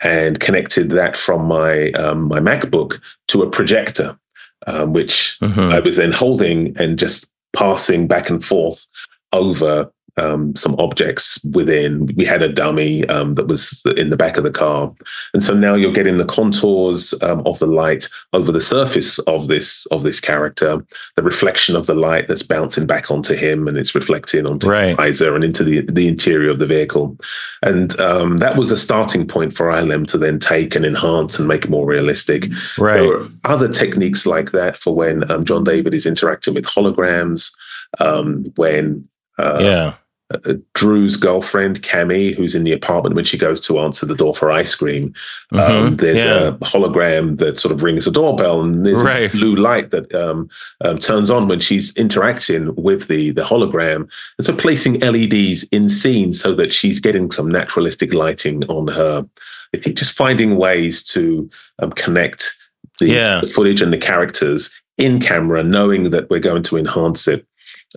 [0.00, 4.18] and connected that from my um, my MacBook to a projector,
[4.66, 5.72] um, which mm-hmm.
[5.76, 8.88] I was then holding and just passing back and forth
[9.32, 12.06] over um, some objects within.
[12.16, 14.92] We had a dummy um, that was in the back of the car,
[15.34, 19.48] and so now you're getting the contours um, of the light over the surface of
[19.48, 20.84] this of this character,
[21.16, 24.90] the reflection of the light that's bouncing back onto him, and it's reflecting onto right.
[24.90, 27.16] the visor and into the the interior of the vehicle,
[27.62, 31.48] and um, that was a starting point for ILM to then take and enhance and
[31.48, 32.46] make it more realistic.
[32.78, 33.10] Right.
[33.44, 37.52] other techniques like that for when um, John David is interacting with holograms,
[37.98, 39.94] um, when uh, yeah
[40.32, 44.34] uh, Drew's girlfriend, Cami, who's in the apartment when she goes to answer the door
[44.34, 45.14] for ice cream.
[45.52, 45.86] Um, mm-hmm.
[45.86, 46.48] Um, there's yeah.
[46.48, 49.32] a hologram that sort of rings a doorbell, and there's right.
[49.32, 50.48] a blue light that um,
[50.80, 54.08] um, turns on when she's interacting with the the hologram.
[54.38, 59.26] And so placing LEDs in scene so that she's getting some naturalistic lighting on her.
[59.74, 62.56] I think just finding ways to um, connect
[62.98, 63.40] the, yeah.
[63.40, 67.46] the footage and the characters in camera, knowing that we're going to enhance it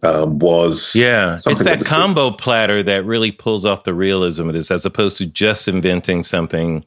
[0.03, 4.53] um, was yeah it's that, that combo platter that really pulls off the realism of
[4.53, 6.85] this as opposed to just inventing something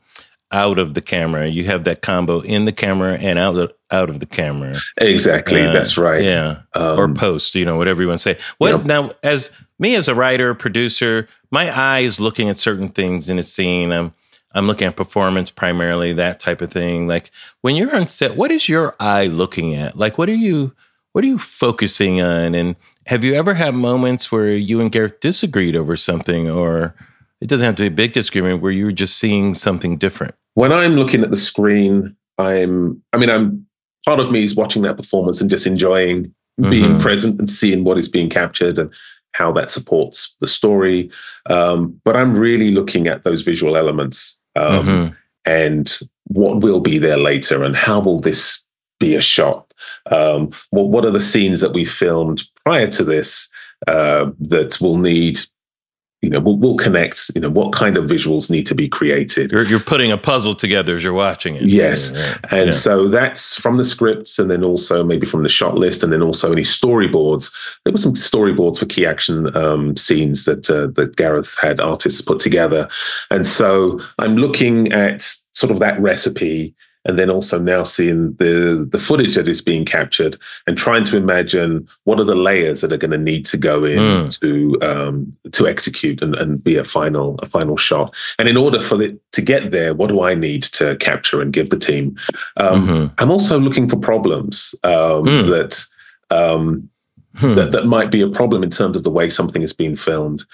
[0.52, 1.48] out of the camera.
[1.48, 4.78] You have that combo in the camera and out of, out of the camera.
[4.98, 6.22] Exactly uh, that's right.
[6.22, 8.40] yeah um, or post you know whatever you want to say.
[8.58, 13.28] What now as me as a writer producer my eye is looking at certain things
[13.28, 13.90] in a scene.
[13.92, 14.12] I'm
[14.54, 17.06] i'm looking at performance primarily that type of thing.
[17.08, 17.30] Like
[17.62, 19.96] when you're on set what is your eye looking at?
[19.96, 20.74] Like what are you
[21.12, 22.54] what are you focusing on?
[22.54, 26.94] And have you ever had moments where you and Gareth disagreed over something, or
[27.40, 30.34] it doesn't have to be a big disagreement, where you were just seeing something different?
[30.54, 33.66] When I'm looking at the screen, I'm, I mean, I'm,
[34.06, 36.26] part of me is watching that performance and just enjoying
[36.60, 36.70] mm-hmm.
[36.70, 38.90] being present and seeing what is being captured and
[39.32, 41.10] how that supports the story.
[41.48, 45.14] Um, but I'm really looking at those visual elements um, mm-hmm.
[45.44, 48.64] and what will be there later and how will this
[49.00, 49.71] be a shot
[50.10, 53.50] um, what, what are the scenes that we filmed prior to this
[53.86, 55.40] uh, that will need
[56.22, 59.50] you know, we'll, we'll connect, you know, what kind of visuals need to be created.
[59.50, 61.62] You're, you're putting a puzzle together as you're watching it.
[61.62, 62.12] Yes.
[62.12, 62.38] Yeah, yeah.
[62.50, 62.72] And yeah.
[62.76, 66.22] so that's from the scripts and then also maybe from the shot list and then
[66.22, 67.52] also any storyboards.
[67.84, 72.22] There were some storyboards for key action um, scenes that, uh, that Gareth had artists
[72.22, 72.88] put together.
[73.32, 75.22] And so I'm looking at
[75.54, 79.84] sort of that recipe and then also now seeing the the footage that is being
[79.84, 80.36] captured
[80.66, 83.84] and trying to imagine what are the layers that are going to need to go
[83.84, 84.40] in mm.
[84.40, 88.14] to um, to execute and, and be a final a final shot.
[88.38, 91.52] And in order for it to get there, what do I need to capture and
[91.52, 92.16] give the team?
[92.56, 93.14] Um, mm-hmm.
[93.18, 95.46] I'm also looking for problems um, mm.
[95.50, 95.84] that.
[96.30, 96.88] Um,
[97.36, 97.54] hmm.
[97.56, 100.46] that, that might be a problem in terms of the way something is being filmed.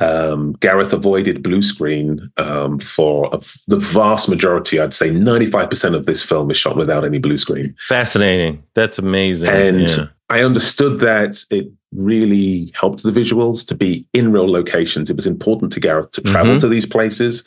[0.00, 4.80] Um, Gareth avoided blue screen um, for a, the vast majority.
[4.80, 7.76] I'd say 95% of this film is shot without any blue screen.
[7.88, 8.62] Fascinating.
[8.74, 9.50] That's amazing.
[9.50, 10.06] And yeah.
[10.30, 15.10] I understood that it really helped the visuals to be in real locations.
[15.10, 16.60] It was important to Gareth to travel mm-hmm.
[16.60, 17.44] to these places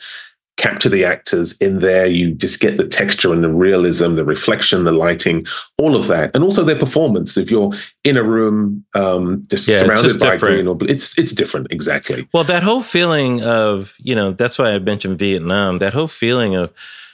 [0.58, 2.06] capture the actors in there.
[2.06, 5.46] You just get the texture and the realism, the reflection, the lighting,
[5.78, 7.38] all of that, and also their performance.
[7.38, 7.72] If you're
[8.04, 10.64] in a room um, just yeah, surrounded just by different.
[10.64, 12.28] green, or it's it's different exactly.
[12.34, 15.78] Well, that whole feeling of you know that's why I mentioned Vietnam.
[15.78, 16.72] That whole feeling of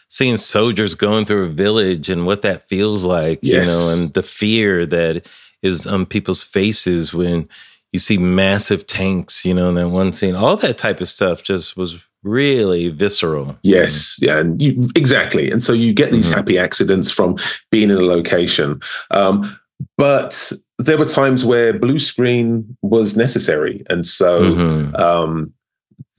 [0.09, 3.67] seeing soldiers going through a village and what that feels like, yes.
[3.67, 5.27] you know, and the fear that
[5.63, 7.49] is on people's faces when
[7.93, 11.43] you see massive tanks, you know, in that one scene, all that type of stuff
[11.43, 13.57] just was really visceral.
[13.63, 15.51] Yes, yeah, and you, exactly.
[15.51, 16.37] And so you get these mm-hmm.
[16.37, 17.37] happy accidents from
[17.71, 18.81] being in a location.
[19.11, 19.59] Um,
[19.97, 24.97] but there were times where blue screen was necessary, and so mm-hmm.
[24.97, 25.53] um,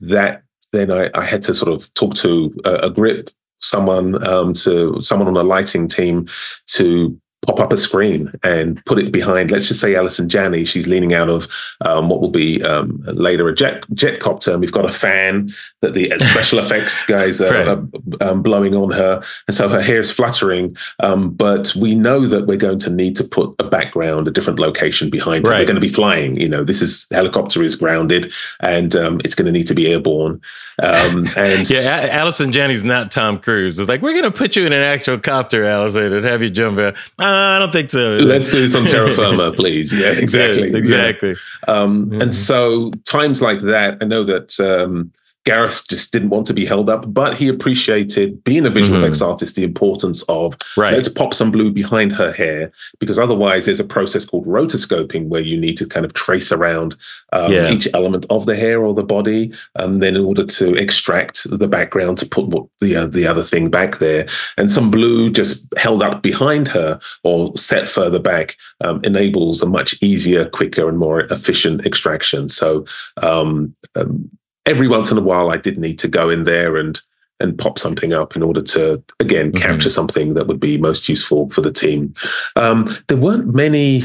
[0.00, 0.42] that
[0.72, 5.00] then I, I, had to sort of talk to a, a grip someone um, to
[5.00, 6.28] someone on a lighting team
[6.68, 10.64] to pop up a screen and put it behind, let's just say Allison Janney.
[10.64, 11.48] She's leaning out of
[11.80, 14.52] um, what will be um, later a jet jet copter.
[14.52, 15.48] And we've got a fan
[15.82, 17.86] that the special effects guys are,
[18.20, 20.76] um, blowing on her, and so her hair is fluttering.
[21.00, 24.58] Um, but we know that we're going to need to put a background, a different
[24.58, 25.60] location behind right.
[25.60, 26.36] We're going to be flying.
[26.40, 29.92] You know, this is helicopter is grounded, and um, it's going to need to be
[29.92, 30.40] airborne.
[30.82, 33.78] Um, and yeah, Allison Janney's not Tom Cruise.
[33.78, 36.50] It's like we're going to put you in an actual copter, Allison, and have you
[36.50, 36.96] jump out.
[37.18, 38.16] I don't think so.
[38.16, 39.92] Let's do this on terra firma, please.
[39.92, 40.64] Yeah, exactly.
[40.64, 41.36] Yes, exactly.
[41.68, 41.74] Yeah.
[41.74, 42.22] Um, mm-hmm.
[42.22, 45.12] And so times like that, I know that um,
[45.46, 49.04] Gareth just didn't want to be held up, but he appreciated being a visual mm-hmm.
[49.06, 50.92] effects artist, the importance of right.
[50.92, 55.40] let's pop some blue behind her hair, because otherwise there's a process called rotoscoping where
[55.40, 56.96] you need to kind of trace around
[57.32, 57.70] um, yeah.
[57.70, 61.68] each element of the hair or the body, um, then in order to extract the
[61.68, 64.26] background to put what the uh, the other thing back there,
[64.58, 69.66] and some blue just held up behind her or set further back um, enables a
[69.66, 72.48] much easier, quicker, and more efficient extraction.
[72.48, 72.84] So
[73.22, 74.28] um, um
[74.66, 77.00] every once in a while I did need to go in there and
[77.38, 79.62] and pop something up in order to again mm-hmm.
[79.62, 82.14] capture something that would be most useful for the team.
[82.56, 84.04] Um, there weren't many.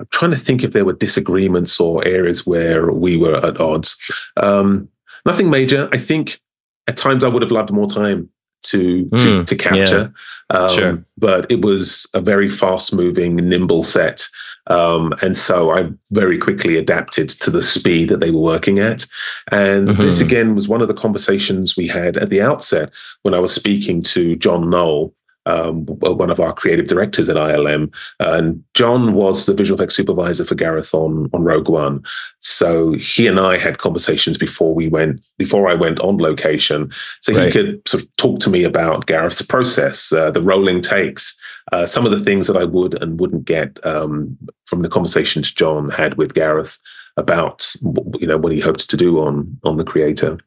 [0.00, 3.96] I'm trying to think if there were disagreements or areas where we were at odds.
[4.36, 4.88] Um,
[5.24, 5.88] nothing major.
[5.92, 6.40] I think
[6.88, 8.28] at times I would have loved more time
[8.64, 10.12] to mm, to, to, capture,
[10.50, 10.58] yeah.
[10.58, 11.04] um, sure.
[11.18, 14.26] but it was a very fast moving, nimble set.
[14.68, 19.06] Um, and so I very quickly adapted to the speed that they were working at.
[19.50, 20.02] And mm-hmm.
[20.02, 22.90] this again was one of the conversations we had at the outset
[23.22, 25.14] when I was speaking to John Knoll,
[25.46, 27.92] um, one of our creative directors at ILM.
[28.20, 32.04] And John was the visual effects supervisor for Gareth on, on Rogue One.
[32.38, 36.92] So he and I had conversations before we went, before I went on location.
[37.22, 37.46] So right.
[37.46, 41.36] he could sort of talk to me about Gareth's process, uh, the rolling takes,
[41.70, 45.52] uh, some of the things that I would and wouldn't get um, from the conversations
[45.52, 46.78] John had with Gareth
[47.16, 47.72] about
[48.18, 50.38] you know what he hoped to do on on the creator.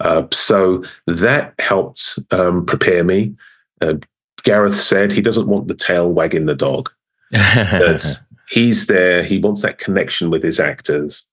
[0.00, 3.34] Uh, so that helped um, prepare me.
[3.80, 3.94] Uh,
[4.42, 6.90] Gareth said he doesn't want the tail wagging the dog.
[7.30, 9.22] that he's there.
[9.22, 11.28] He wants that connection with his actors,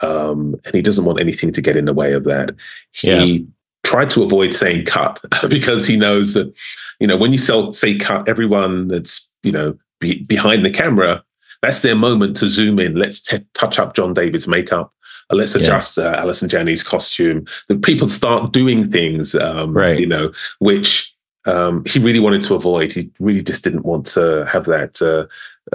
[0.00, 2.54] um, and he doesn't want anything to get in the way of that.
[2.92, 3.44] He yeah.
[3.84, 6.52] tried to avoid saying cut because he knows that
[7.00, 11.24] you know when you sell say cut, everyone that's you know be, behind the camera,
[11.62, 12.96] that's their moment to zoom in.
[12.96, 14.92] Let's t- touch up John David's makeup.
[15.30, 16.04] Uh, let's adjust yeah.
[16.04, 17.46] uh, Allison Janney's costume.
[17.68, 19.98] The people start doing things, um, right.
[19.98, 22.92] you know, which um, he really wanted to avoid.
[22.92, 25.26] He really just didn't want to have that uh,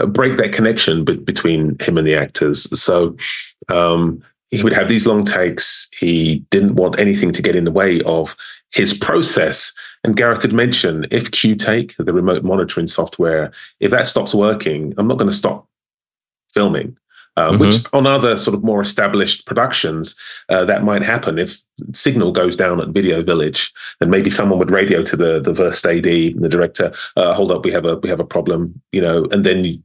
[0.01, 2.63] uh break that connection be- between him and the actors.
[2.79, 3.15] So
[3.69, 5.89] um, he would have these long takes.
[5.99, 8.35] He didn't want anything to get in the way of
[8.71, 9.73] his process.
[10.03, 15.07] And Gareth had mentioned if QTake, the remote monitoring software, if that stops working, I'm
[15.07, 15.67] not going to stop
[16.53, 16.97] filming.
[17.35, 17.59] uh, mm-hmm.
[17.59, 20.15] which on other sort of more established productions
[20.49, 21.61] uh, that might happen if
[21.93, 25.85] signal goes down at Video Village, then maybe someone would radio to the the first
[25.85, 29.25] AD, the director, uh, hold up, we have a we have a problem, you know,
[29.31, 29.83] and then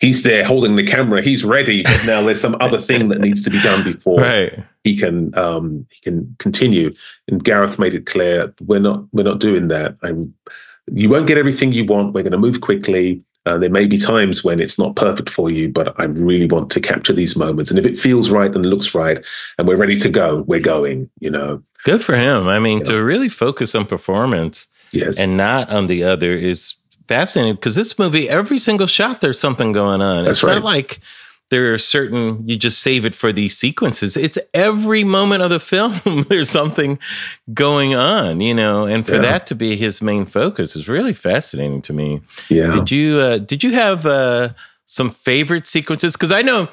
[0.00, 3.44] he's there holding the camera, he's ready, but now there's some other thing that needs
[3.44, 4.64] to be done before right.
[4.82, 6.92] he can um, he can continue.
[7.28, 9.96] And Gareth made it clear we're not we're not doing that.
[10.02, 10.34] I'm
[10.92, 12.14] you won't get everything you want.
[12.14, 13.24] We're going to move quickly.
[13.46, 16.70] Uh, there may be times when it's not perfect for you, but I really want
[16.72, 17.70] to capture these moments.
[17.70, 19.24] And if it feels right and looks right,
[19.56, 21.08] and we're ready to go, we're going.
[21.20, 22.48] You know, good for him.
[22.48, 26.74] I mean, to really focus on performance, yes, and not on the other is
[27.10, 30.24] fascinating because this movie, every single shot, there's something going on.
[30.24, 30.54] That's it's right.
[30.54, 31.00] not like
[31.48, 35.58] there are certain you just save it for these sequences it's every moment of the
[35.58, 35.92] film
[36.28, 36.96] there's something
[37.52, 39.22] going on you know and for yeah.
[39.22, 43.38] that to be his main focus is really fascinating to me yeah did you uh,
[43.38, 44.50] did you have uh,
[44.86, 46.68] some favorite sequences because i know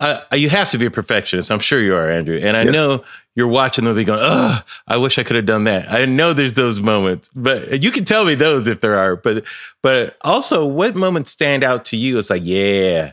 [0.00, 2.74] uh, you have to be a perfectionist i'm sure you are andrew and i yes.
[2.74, 6.04] know you're watching the movie going oh i wish i could have done that i
[6.04, 9.44] know there's those moments but you can tell me those if there are but
[9.82, 13.12] but also what moments stand out to you it's like yeah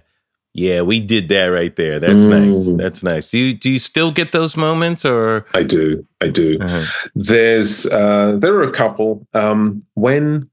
[0.58, 2.00] yeah, we did that right there.
[2.00, 2.30] That's mm.
[2.30, 2.72] nice.
[2.72, 3.30] That's nice.
[3.30, 6.08] Do you do you still get those moments or I do.
[6.22, 6.58] I do.
[6.62, 6.86] Uh-huh.
[7.14, 9.28] There's uh there are a couple.
[9.34, 10.50] Um when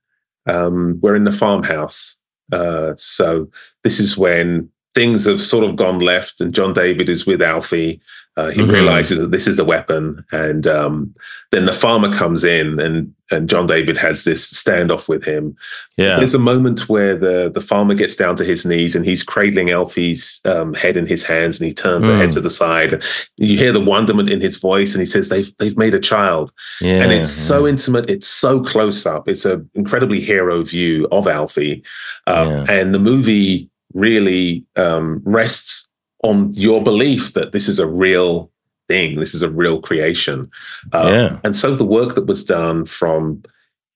[0.49, 2.19] um we're in the farmhouse.
[2.51, 3.49] Uh so
[3.85, 8.01] this is when things have sort of gone left and John David is with Alfie
[8.35, 8.71] uh, he mm-hmm.
[8.71, 11.15] realizes that this is the weapon, and um,
[11.51, 15.55] then the farmer comes in, and and John David has this standoff with him.
[15.99, 19.23] Yeah, there's a moment where the the farmer gets down to his knees and he's
[19.23, 22.09] cradling Alfie's um, head in his hands, and he turns mm.
[22.09, 22.33] the head mm.
[22.33, 23.03] to the side.
[23.37, 26.55] You hear the wonderment in his voice, and he says, "They've they've made a child,"
[26.81, 31.29] yeah, and it's so intimate, it's so close up, it's an incredibly hero view of
[31.29, 31.85] Alfie,
[32.27, 32.65] um, yeah.
[32.71, 35.89] and the movie really um, rests
[36.23, 38.51] on your belief that this is a real
[38.89, 40.51] thing, this is a real creation.
[40.93, 41.39] Um, yeah.
[41.45, 43.43] And so the work that was done from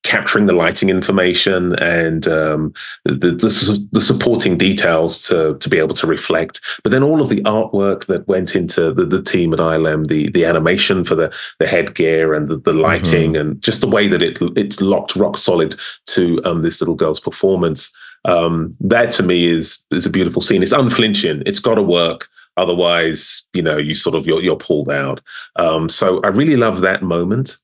[0.06, 2.72] capturing the lighting information and um,
[3.04, 6.60] the, the, the, supporting details to, to be able to reflect.
[6.84, 10.30] But then all of the artwork that went into the, the team at ILM, the,
[10.30, 13.40] the animation for the, the headgear and the, the lighting mm-hmm.
[13.40, 15.74] and just the way that it it's locked rock solid
[16.06, 17.92] to um, this little girl's performance
[18.26, 20.62] um, that to me is is a beautiful scene.
[20.62, 21.42] It's unflinching.
[21.46, 22.28] It's got to work.
[22.58, 25.20] Otherwise, you know, you sort of you're, you're pulled out.
[25.56, 27.58] Um, so I really love that moment.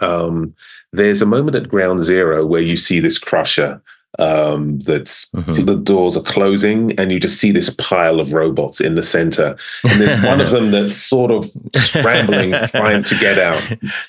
[0.00, 0.54] Um,
[0.92, 3.82] there's a moment at Ground Zero where you see this crusher
[4.18, 5.64] um, that's mm-hmm.
[5.64, 9.56] the doors are closing and you just see this pile of robots in the center
[9.88, 11.46] and there's one of them that's sort of
[11.76, 13.62] scrambling trying to get out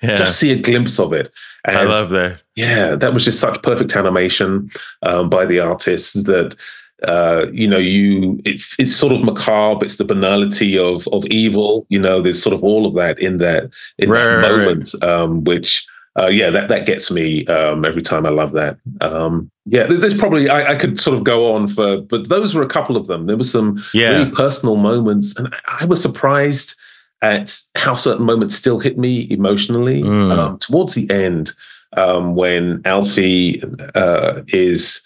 [0.04, 0.18] yeah.
[0.18, 1.32] just see a glimpse of it
[1.66, 4.70] and, i love that yeah that was just such perfect animation
[5.02, 6.56] um, by the artists that
[7.04, 9.86] uh, you know, you it, it's sort of macabre.
[9.86, 11.86] It's the banality of of evil.
[11.90, 15.10] You know, there's sort of all of that in that in right, that moment, right.
[15.10, 15.86] Um, which
[16.18, 18.26] uh, yeah, that that gets me um, every time.
[18.26, 18.78] I love that.
[19.02, 22.62] Um, yeah, there's probably I, I, could sort of go on for, but those were
[22.62, 23.26] a couple of them.
[23.26, 24.12] There were some yeah.
[24.12, 26.76] really personal moments, and I, I was surprised
[27.24, 30.04] at how certain moments still hit me emotionally.
[30.04, 30.38] Mm.
[30.38, 31.54] Um, towards the end,
[31.94, 33.62] um, when Alfie
[33.96, 35.04] uh, is.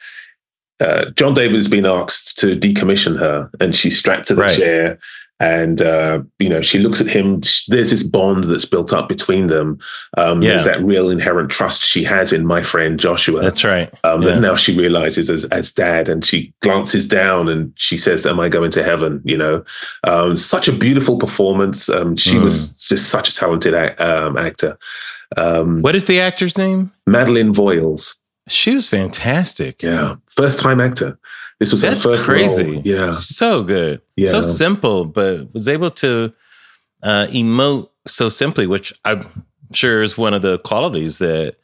[0.81, 4.57] Uh, John David has been asked to decommission her, and she's strapped to the right.
[4.57, 4.97] chair,
[5.39, 9.47] and uh, you know she looks at him there's this bond that's built up between
[9.47, 9.79] them.
[10.17, 10.51] Um, yeah.
[10.51, 13.41] there's that real inherent trust she has in my friend joshua.
[13.41, 13.93] That's right.
[14.03, 14.35] Um, yeah.
[14.35, 18.39] that now she realizes as, as dad and she glances down and she says am
[18.39, 19.21] i going to heaven?
[19.23, 19.63] You know?
[20.03, 21.89] Um, such a beautiful performance.
[21.89, 22.43] Um, she mm.
[22.43, 24.77] was just such a talented um, actor.
[25.37, 26.91] Um, what is the actor's name?
[27.05, 28.19] Madeleine Voyles
[28.49, 29.81] she was fantastic.
[29.83, 30.15] Yeah.
[30.29, 31.19] First time actor
[31.59, 32.71] this was That's her first crazy.
[32.71, 32.81] Role.
[32.85, 33.19] Yeah.
[33.19, 34.01] So good.
[34.15, 34.29] Yeah.
[34.29, 36.33] So simple, but was able to
[37.03, 39.21] uh, emote so simply, which I'm
[39.73, 41.57] sure is one of the qualities that,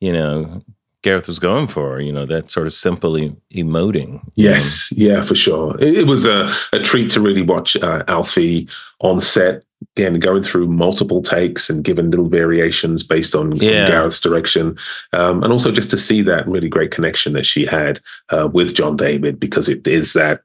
[0.00, 0.62] you know,
[1.02, 4.20] Gareth was going for, you know, that sort of simply emoting.
[4.34, 5.06] Yes, know?
[5.06, 5.76] yeah, for sure.
[5.78, 8.68] It, it, was a, a treat to really watch uh, Alfie
[9.00, 9.62] on set
[9.96, 13.88] again going through multiple takes and given little variations based on, yeah.
[13.88, 14.76] Gareth's direction,
[15.12, 18.00] um, and also just to see that really great connection that she had
[18.30, 20.42] uh, with John David because it is that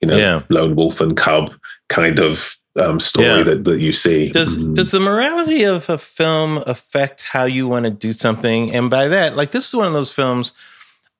[0.00, 0.42] you know yeah.
[0.48, 1.52] lone wolf and cub
[1.88, 3.42] kind of um, story yeah.
[3.42, 4.30] that, that you see.
[4.30, 4.74] Does mm.
[4.74, 8.74] does the morality of a film affect how you want to do something?
[8.74, 10.52] And by that, like this is one of those films.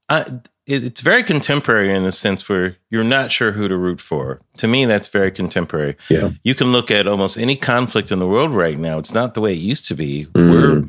[0.09, 0.25] I,
[0.67, 4.41] it's very contemporary in the sense where you're not sure who to root for.
[4.59, 5.97] To me, that's very contemporary.
[6.09, 6.31] Yeah.
[6.45, 8.99] You can look at almost any conflict in the world right now.
[8.99, 10.27] It's not the way it used to be.
[10.27, 10.51] Mm.
[10.51, 10.85] We're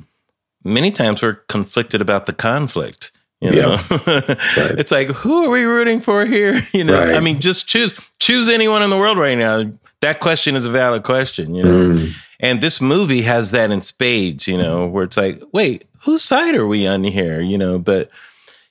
[0.64, 3.12] many times we're conflicted about the conflict.
[3.42, 3.98] You know, yeah.
[4.08, 4.80] right.
[4.80, 6.62] it's like who are we rooting for here?
[6.74, 7.16] You know, right.
[7.16, 9.70] I mean, just choose choose anyone in the world right now.
[10.00, 11.54] That question is a valid question.
[11.54, 12.14] You know, mm.
[12.40, 14.48] and this movie has that in spades.
[14.48, 17.42] You know, where it's like, wait, whose side are we on here?
[17.42, 18.10] You know, but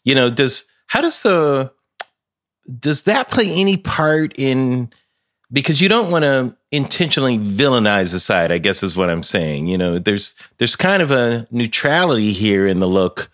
[0.04, 1.72] you know, does how does the
[2.78, 4.92] does that play any part in
[5.50, 9.66] because you don't want to intentionally villainize a side i guess is what i'm saying
[9.66, 13.30] you know there's there's kind of a neutrality here in the look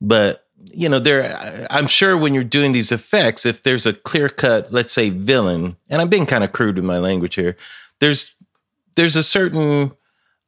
[0.00, 4.30] but you know there i'm sure when you're doing these effects if there's a clear
[4.30, 7.54] cut let's say villain and i'm being kind of crude with my language here
[8.00, 8.34] there's
[8.96, 9.92] there's a certain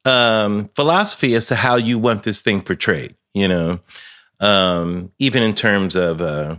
[0.05, 3.79] um, philosophy as to how you want this thing portrayed you know
[4.39, 6.57] um, even in terms of uh,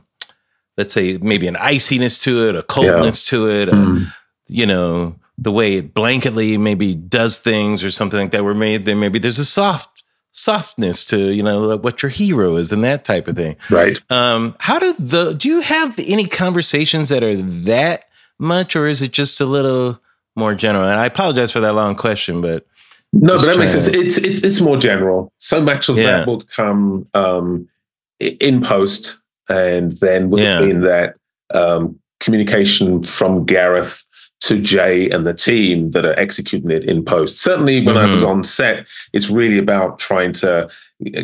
[0.77, 3.39] let's say maybe an iciness to it a coldness yeah.
[3.39, 4.13] to it mm
[4.49, 8.83] you know, the way it blanketly maybe does things or something like that, where maybe
[8.83, 10.03] then maybe there's a soft
[10.33, 13.57] softness to you know what your hero is and that type of thing.
[13.71, 14.01] Right.
[14.11, 18.09] Um, how do the do you have any conversations that are that
[18.39, 20.01] much, or is it just a little
[20.35, 20.85] more general?
[20.85, 22.67] And I apologize for that long question, but
[23.13, 23.89] no, but that makes sense.
[23.89, 25.33] It's it's it's more general.
[25.39, 26.19] So much of yeah.
[26.19, 27.69] that will come um,
[28.21, 30.89] in post, and then within yeah.
[30.89, 31.17] that
[31.55, 34.05] um, communication from Gareth
[34.41, 37.39] to Jay and the team that are executing it in post.
[37.39, 38.09] Certainly, when mm-hmm.
[38.09, 38.31] I was mm-hmm.
[38.31, 40.69] on set, it's really about trying to
[41.17, 41.23] uh,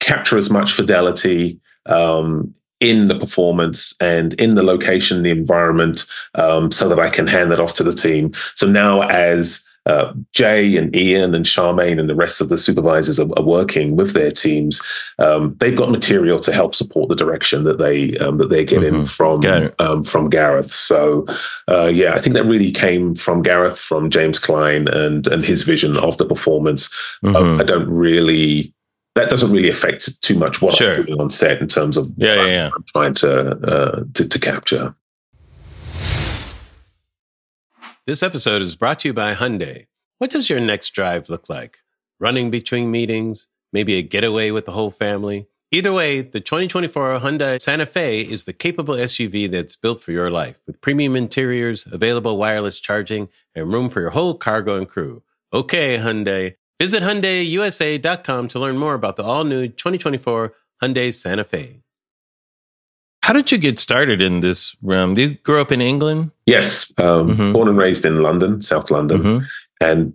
[0.00, 6.72] capture as much fidelity um, in the performance and in the location, the environment, um,
[6.72, 8.32] so that I can hand that off to the team.
[8.54, 13.18] So now, as uh, Jay and Ian and Charmaine and the rest of the supervisors
[13.18, 14.82] are, are working with their teams.
[15.18, 18.94] Um, they've got material to help support the direction that they um, that they're getting
[18.94, 19.04] mm-hmm.
[19.04, 19.42] from
[19.78, 20.72] um, from Gareth.
[20.72, 21.26] So
[21.68, 25.62] uh, yeah, I think that really came from Gareth, from James Clyne, and and his
[25.62, 26.92] vision of the performance.
[27.24, 27.60] Mm-hmm.
[27.60, 28.74] I don't really
[29.16, 30.96] that doesn't really affect too much what sure.
[30.96, 32.70] I'm doing on set in terms of yeah, yeah, yeah.
[32.74, 34.94] I'm trying to, uh, to to capture.
[38.06, 39.86] This episode is brought to you by Hyundai.
[40.18, 41.78] What does your next drive look like?
[42.20, 45.48] Running between meetings, maybe a getaway with the whole family?
[45.72, 50.30] Either way, the 2024 Hyundai Santa Fe is the capable SUV that's built for your
[50.30, 55.24] life with premium interiors, available wireless charging, and room for your whole cargo and crew.
[55.52, 56.54] Okay, Hyundai.
[56.78, 61.82] Visit HyundaiUSA.com to learn more about the all-new 2024 Hyundai Santa Fe.
[63.26, 65.18] How did you get started in this realm?
[65.18, 66.30] You grow up in England?
[66.46, 67.52] Yes, um, mm-hmm.
[67.54, 69.44] born and raised in London, South London, mm-hmm.
[69.80, 70.12] and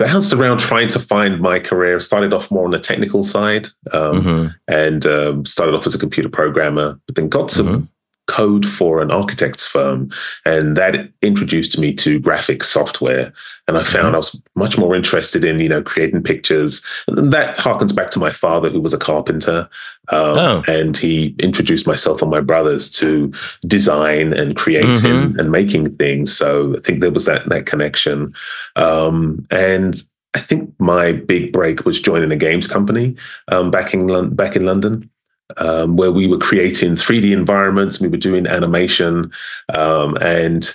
[0.00, 2.00] bounced around trying to find my career.
[2.00, 4.46] Started off more on the technical side, um, mm-hmm.
[4.66, 7.84] and um, started off as a computer programmer, but then got some mm-hmm
[8.26, 10.08] code for an architect's firm.
[10.44, 13.32] And that introduced me to graphic software.
[13.66, 14.14] And I found mm-hmm.
[14.14, 16.84] I was much more interested in, you know, creating pictures.
[17.08, 19.68] And that harkens back to my father, who was a carpenter.
[20.08, 20.62] Um, oh.
[20.68, 23.32] And he introduced myself and my brothers to
[23.66, 25.38] design and creating mm-hmm.
[25.38, 26.36] and making things.
[26.36, 28.32] So I think there was that, that connection.
[28.76, 30.00] Um, and
[30.34, 33.16] I think my big break was joining a games company
[33.48, 35.10] um, back in back in London
[35.56, 39.30] um, where we were creating 3D environments, we were doing animation,
[39.72, 40.74] um, and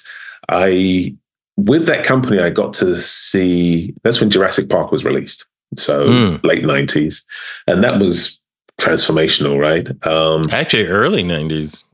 [0.50, 1.16] I,
[1.58, 3.94] with that company, I got to see.
[4.04, 5.46] That's when Jurassic Park was released,
[5.76, 6.44] so mm.
[6.44, 7.24] late '90s,
[7.68, 8.42] and that was
[8.80, 9.88] transformational, right?
[10.06, 11.86] Um, Actually, early 90s.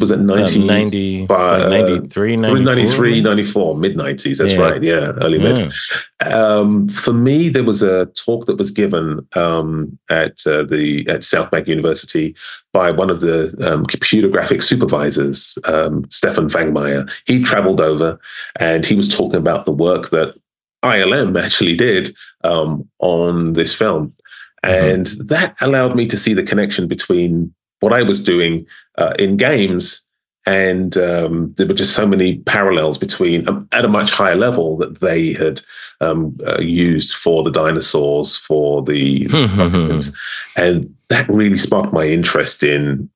[0.00, 4.38] Was it 90, uh, 90 uh, 93, 93, 94, mid 90s.
[4.38, 4.58] That's yeah.
[4.58, 4.82] right.
[4.82, 5.72] Yeah, early mid.
[6.20, 11.22] Um, for me, there was a talk that was given um, at uh, the at
[11.22, 12.36] Southbank University
[12.72, 17.10] by one of the um, computer graphics supervisors, um, Stefen Fangmeier.
[17.26, 18.20] He traveled over
[18.60, 20.34] and he was talking about the work that
[20.84, 24.14] ILM actually did um, on this film.
[24.66, 24.88] Mm-hmm.
[24.88, 28.66] And that allowed me to see the connection between what I was doing
[28.98, 30.02] uh, in games.
[30.48, 34.76] And um, there were just so many parallels between, um, at a much higher level,
[34.76, 35.60] that they had
[36.00, 39.26] um, uh, used for the dinosaurs, for the.
[40.56, 43.10] and that really sparked my interest in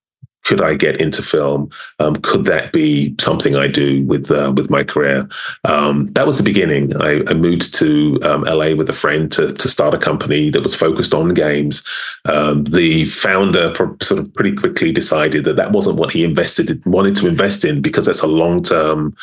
[0.51, 1.70] could I get into film?
[2.01, 5.28] Um, could that be something I do with uh, with my career?
[5.62, 7.01] Um, that was the beginning.
[7.01, 10.64] I, I moved to um, LA with a friend to to start a company that
[10.64, 11.86] was focused on games.
[12.24, 13.72] Um, the founder
[14.03, 17.64] sort of pretty quickly decided that that wasn't what he invested in, wanted to invest
[17.64, 19.14] in because that's a long term.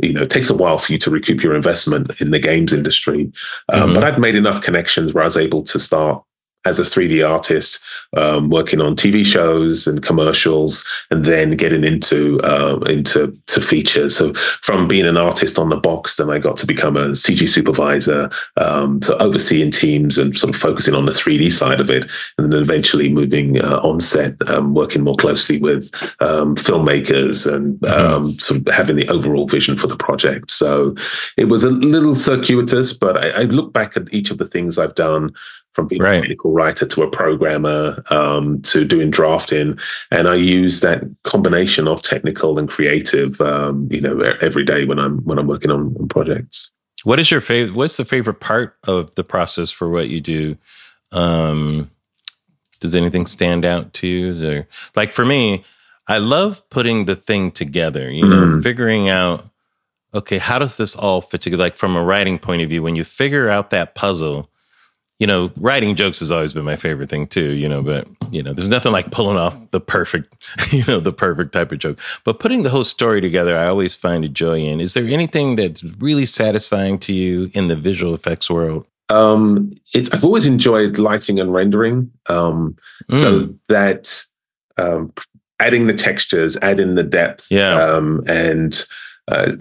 [0.00, 2.72] You know, it takes a while for you to recoup your investment in the games
[2.72, 3.32] industry.
[3.70, 3.94] Um, mm-hmm.
[3.94, 6.22] But I'd made enough connections where I was able to start
[6.66, 7.82] as a 3D artist,
[8.16, 14.16] um, working on TV shows and commercials, and then getting into uh, into to features.
[14.16, 17.48] So from being an artist on the box, then I got to become a CG
[17.48, 22.10] supervisor, um, to overseeing teams and sort of focusing on the 3D side of it,
[22.36, 25.90] and then eventually moving uh, on set, um, working more closely with
[26.20, 28.30] um, filmmakers and mm-hmm.
[28.32, 30.50] sort of having the overall vision for the project.
[30.50, 30.94] So
[31.36, 34.78] it was a little circuitous, but I, I look back at each of the things
[34.78, 35.32] I've done
[35.76, 36.14] from being right.
[36.14, 39.78] a technical writer to a programmer um, to doing drafting,
[40.10, 44.98] and I use that combination of technical and creative, um, you know, every day when
[44.98, 46.72] I'm when I'm working on, on projects.
[47.04, 47.76] What is your favorite?
[47.76, 50.56] What's the favorite part of the process for what you do?
[51.12, 51.90] Um,
[52.80, 54.48] does anything stand out to you?
[54.48, 54.66] Or,
[54.96, 55.62] like for me,
[56.08, 58.10] I love putting the thing together.
[58.10, 58.62] You know, mm.
[58.62, 59.50] figuring out
[60.14, 61.62] okay, how does this all fit together?
[61.62, 64.50] Like from a writing point of view, when you figure out that puzzle
[65.18, 68.42] you know, writing jokes has always been my favorite thing too, you know, but you
[68.42, 70.36] know, there's nothing like pulling off the perfect,
[70.72, 71.98] you know, the perfect type of joke.
[72.24, 74.80] But putting the whole story together, I always find a joy in.
[74.80, 78.86] Is there anything that's really satisfying to you in the visual effects world?
[79.08, 82.10] Um, it's I've always enjoyed lighting and rendering.
[82.26, 82.76] Um,
[83.10, 83.20] mm.
[83.20, 84.24] so that
[84.76, 85.12] um
[85.60, 87.82] adding the textures, adding the depth, yeah.
[87.82, 88.84] um, and
[89.28, 89.52] uh,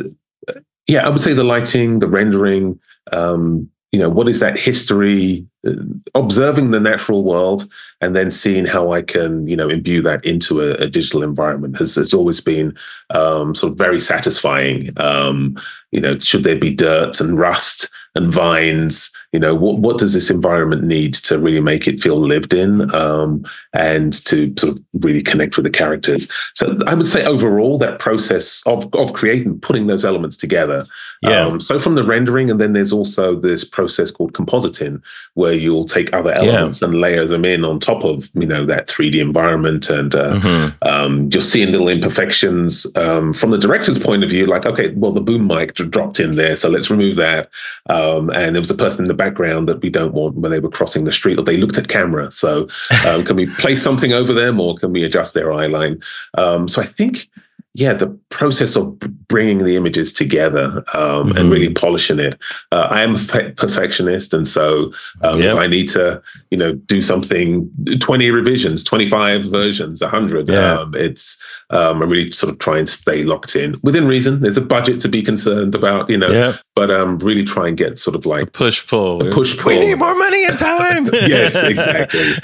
[0.88, 2.80] yeah, I would say the lighting, the rendering,
[3.12, 5.72] um, you know what is that history uh,
[6.16, 7.66] observing the natural world
[8.02, 11.78] and then seeing how i can you know imbue that into a, a digital environment
[11.78, 12.76] has, has always been
[13.12, 14.92] um, sort of very satisfying.
[14.98, 15.56] Um,
[15.92, 20.14] you know should there be dirt and rust and vines you know what, what does
[20.14, 24.84] this environment need to really make it feel lived in um, and to sort of
[24.94, 26.30] really connect with the characters?
[26.54, 30.86] So i would say overall that process of, of creating putting those elements together
[31.30, 31.46] yeah.
[31.46, 35.02] Um, so from the rendering and then there's also this process called compositing
[35.34, 36.88] where you'll take other elements yeah.
[36.88, 40.88] and layer them in on top of you know that 3d environment and uh, mm-hmm.
[40.88, 45.12] um, you're seeing little imperfections um, from the director's point of view like okay well
[45.12, 47.50] the boom mic dropped in there so let's remove that
[47.88, 50.60] um, and there was a person in the background that we don't want when they
[50.60, 52.68] were crossing the street or they looked at camera so
[53.08, 56.02] um, can we place something over them or can we adjust their eye line
[56.38, 57.30] um, so i think
[57.78, 58.98] yeah, the process of
[59.28, 61.38] bringing the images together um, mm-hmm.
[61.38, 62.40] and really polishing it.
[62.72, 65.54] Uh, I am a perfectionist, and so um, yep.
[65.54, 67.70] if I need to, you know, do something,
[68.00, 70.80] twenty revisions, twenty-five versions, hundred, yeah.
[70.80, 74.42] um, it's um, I really sort of try and stay locked in within reason.
[74.42, 76.60] There's a budget to be concerned about, you know, yep.
[76.76, 79.74] but um, really try and get sort of like push pull, push pull.
[79.74, 81.08] We need more money and time.
[81.14, 82.36] yes, exactly.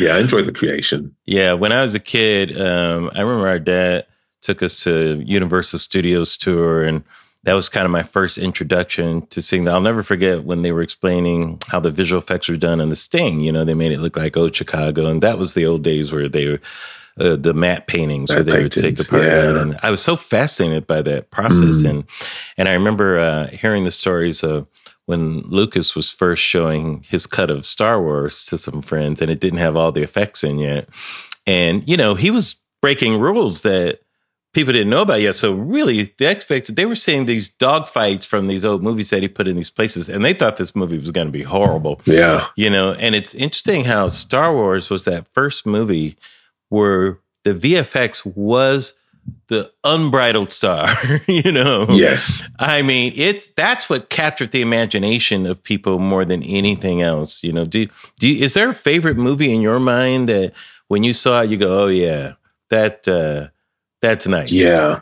[0.00, 1.14] Yeah, I enjoy the creation.
[1.26, 4.06] Yeah, when I was a kid, um, I remember our dad
[4.40, 7.04] took us to Universal Studios tour and
[7.44, 9.72] that was kind of my first introduction to seeing that.
[9.72, 12.96] I'll never forget when they were explaining how the visual effects were done in the
[12.96, 13.40] Sting.
[13.40, 16.12] You know, they made it look like old Chicago, and that was the old days
[16.12, 16.60] where they were
[17.18, 19.48] uh, the matte paintings matte where they paintings, would take the part yeah.
[19.48, 19.56] out.
[19.56, 21.88] And I was so fascinated by that process, mm.
[21.88, 22.04] and
[22.58, 24.66] and I remember uh, hearing the stories of
[25.06, 29.40] when Lucas was first showing his cut of Star Wars to some friends, and it
[29.40, 30.88] didn't have all the effects in yet,
[31.46, 34.00] and you know he was breaking rules that
[34.52, 35.34] people didn't know about yet.
[35.34, 39.22] So really, the expected they were seeing these dog fights from these old movies that
[39.22, 42.00] he put in these places, and they thought this movie was going to be horrible.
[42.04, 42.92] Yeah, you know.
[42.92, 46.16] And it's interesting how Star Wars was that first movie
[46.68, 48.94] where the VFX was
[49.48, 50.88] the unbridled star
[51.28, 56.42] you know yes i mean it that's what captured the imagination of people more than
[56.42, 57.86] anything else you know do,
[58.18, 60.52] do you, is there a favorite movie in your mind that
[60.88, 62.32] when you saw it you go oh yeah
[62.70, 63.48] that uh
[64.00, 64.52] that's nice.
[64.52, 65.00] Yeah.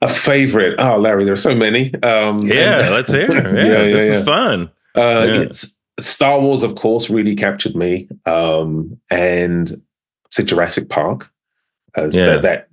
[0.00, 0.78] A favorite.
[0.78, 1.94] Oh, Larry, there's so many.
[2.02, 3.30] Um, yeah, and, let's hear.
[3.30, 4.12] Yeah, yeah, yeah this yeah.
[4.12, 4.70] is fun.
[4.94, 8.08] Uh, It's Star Wars, of course, really captured me.
[8.26, 9.80] Um, and
[10.30, 11.30] say Jurassic Park.
[11.94, 12.26] As yeah.
[12.26, 12.68] that, that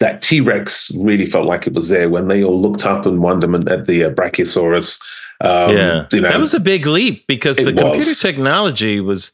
[0.00, 3.22] that T Rex really felt like it was there when they all looked up in
[3.22, 5.00] wonderment at the uh, Brachiosaurus.
[5.40, 9.32] Um, yeah, you know, that was a big leap because the computer technology was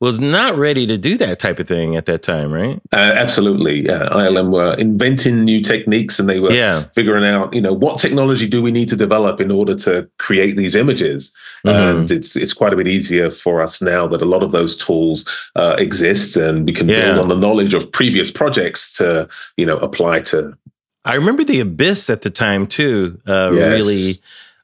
[0.00, 2.80] was not ready to do that type of thing at that time, right?
[2.90, 3.84] Uh, absolutely.
[3.84, 4.08] Yeah.
[4.10, 6.84] ILM were inventing new techniques and they were yeah.
[6.94, 10.56] figuring out, you know, what technology do we need to develop in order to create
[10.56, 11.36] these images?
[11.66, 11.98] Mm-hmm.
[11.98, 14.74] And it's it's quite a bit easier for us now that a lot of those
[14.74, 17.12] tools uh, exist and we can yeah.
[17.12, 19.28] build on the knowledge of previous projects to,
[19.58, 20.56] you know, apply to.
[21.04, 23.72] I remember the Abyss at the time too, uh, yes.
[23.72, 24.12] really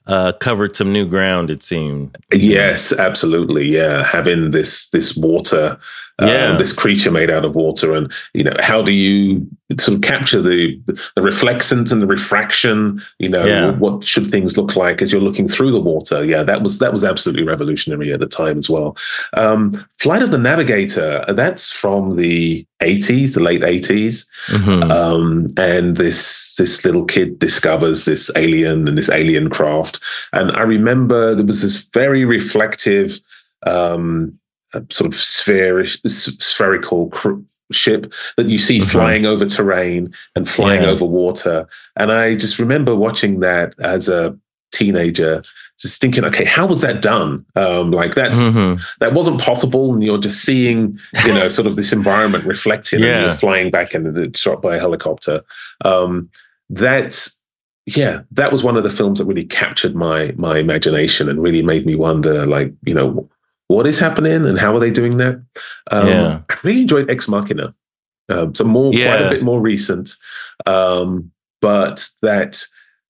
[0.06, 1.50] uh, covered some new ground.
[1.50, 2.16] It seemed.
[2.32, 3.66] Yes, absolutely.
[3.66, 5.78] Yeah, having this this water
[6.20, 6.56] uh, yeah.
[6.56, 9.46] this creature made out of water, and you know how do you
[9.78, 10.80] sort of capture the
[11.14, 13.02] the reflections and the refraction?
[13.18, 13.72] You know, yeah.
[13.72, 16.24] what should things look like as you're looking through the water?
[16.24, 18.96] Yeah, that was that was absolutely revolutionary at the time as well.
[19.34, 24.90] Um, Flight of the Navigator, that's from the 80s, the late 80s, mm-hmm.
[24.90, 30.00] um, and this this little kid discovers this alien and this alien craft,
[30.32, 33.20] and I remember there was this very reflective
[33.66, 34.38] um,
[34.90, 37.40] sort of spherish, spherical cr-
[37.72, 40.88] ship that you see flying over terrain and flying yeah.
[40.88, 41.66] over water.
[41.96, 44.38] And I just remember watching that as a
[44.72, 45.42] teenager,
[45.80, 47.44] just thinking, okay, how was that done?
[47.56, 48.80] Um, like that's mm-hmm.
[49.00, 53.06] that wasn't possible, and you're just seeing, you know, sort of this environment reflected, yeah.
[53.06, 55.42] and you're flying back and it's shot by a helicopter.
[55.84, 56.30] Um,
[56.70, 57.42] that's
[57.86, 61.62] yeah, that was one of the films that really captured my my imagination and really
[61.62, 63.28] made me wonder, like, you know,
[63.68, 65.42] what is happening and how are they doing that?
[65.90, 66.40] Um, yeah.
[66.48, 67.74] I really enjoyed Ex Machina.
[68.28, 69.16] Um, so more, yeah.
[69.16, 70.10] quite a bit more recent,
[70.66, 72.64] um, but that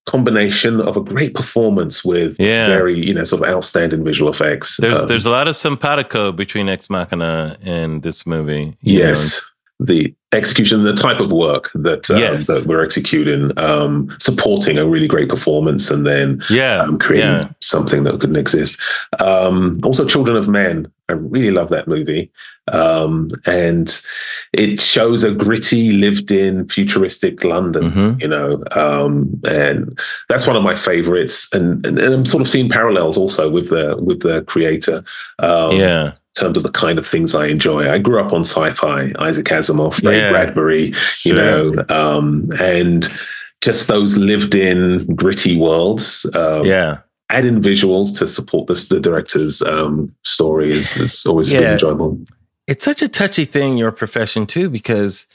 [0.07, 2.67] combination of a great performance with yeah.
[2.69, 4.77] very, you know, sort of outstanding visual effects.
[4.77, 8.77] There's um, there's a lot of simpatico between Ex Machina and this movie.
[8.83, 9.35] Yes.
[9.35, 9.56] Know?
[9.79, 12.47] The execution, the type of work that um, yes.
[12.47, 17.49] that we're executing, um, supporting a really great performance, and then yeah, um, creating yeah.
[17.61, 18.81] something that couldn't exist.
[19.21, 20.91] Um, also, Children of Men.
[21.09, 22.33] I really love that movie,
[22.73, 24.03] um, and
[24.53, 27.85] it shows a gritty, lived-in, futuristic London.
[27.85, 28.21] Mm-hmm.
[28.21, 29.97] You know, um, and
[30.29, 31.53] that's one of my favorites.
[31.55, 35.05] And, and, and, I'm sort of seeing parallels also with the with the creator.
[35.73, 37.91] yeah terms of the kind of things I enjoy.
[37.91, 41.33] I grew up on sci-fi, Isaac Asimov, Ray yeah, Bradbury, sure.
[41.33, 43.09] you know, um, and
[43.61, 46.27] just those lived-in gritty worlds.
[46.35, 46.99] Um, yeah.
[47.29, 51.73] Adding visuals to support this, the director's um, story is, is always yeah.
[51.73, 52.21] enjoyable.
[52.69, 55.27] It's such a touchy thing, your profession too, because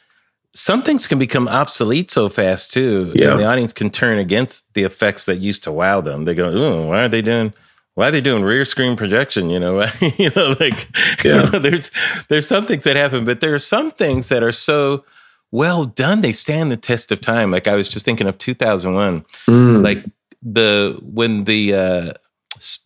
[0.54, 3.12] some things can become obsolete so fast too.
[3.16, 3.32] Yeah.
[3.32, 6.26] And the audience can turn against the effects that used to wow them.
[6.26, 7.54] They go, "Oh, why are they doing?"
[7.96, 9.50] Why are they doing rear screen projection?
[9.50, 9.86] You know,
[10.18, 10.88] you know, like
[11.24, 11.46] yeah.
[11.46, 11.92] you know, there's
[12.30, 15.04] there's some things that happen, but there are some things that are so
[15.52, 16.22] well done.
[16.22, 17.52] They stand the test of time.
[17.52, 19.84] Like I was just thinking of 2001, mm.
[19.84, 20.06] like
[20.42, 22.14] the when the uh,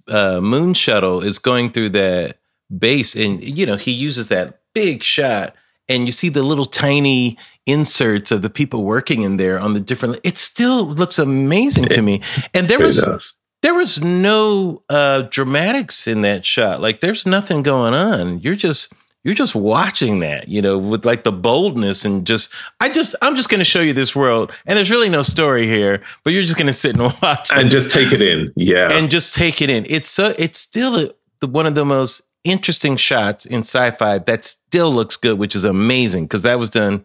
[0.08, 2.40] uh, moon shuttle is going through that
[2.76, 5.56] base, and you know he uses that big shot,
[5.88, 7.38] and you see the little tiny
[7.68, 10.20] inserts of the people working in there on the different.
[10.24, 12.22] It still looks amazing to me,
[12.56, 12.98] and there was.
[12.98, 13.36] Does
[13.66, 16.82] there was no uh, dramatics in that shot.
[16.82, 18.40] Like there's nothing going on.
[18.42, 18.94] You're just
[19.24, 23.36] you're just watching that, you know, with like the boldness and just I just I'm
[23.36, 26.44] just going to show you this world, and there's really no story here, but you're
[26.44, 29.64] just going to sit and watch and just take it in, yeah, and just take
[29.64, 29.84] it in.
[29.90, 31.10] It's so it's still a,
[31.40, 35.64] the, one of the most interesting shots in sci-fi that still looks good, which is
[35.64, 37.04] amazing because that was done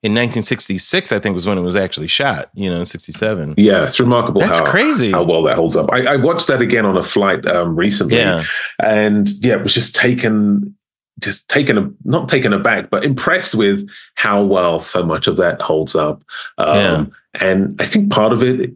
[0.00, 2.50] in 1966, I think was when it was actually shot.
[2.54, 3.54] You know, 67.
[3.56, 4.40] Yeah, it's remarkable.
[4.40, 5.10] That's how, crazy.
[5.10, 5.90] How well that holds up.
[5.92, 8.44] I, I watched that again on a flight um, recently, yeah.
[8.82, 10.76] and yeah, it was just taken,
[11.18, 15.96] just taken, not taken aback, but impressed with how well so much of that holds
[15.96, 16.22] up.
[16.58, 17.06] Um, yeah.
[17.40, 18.72] And I think part of it,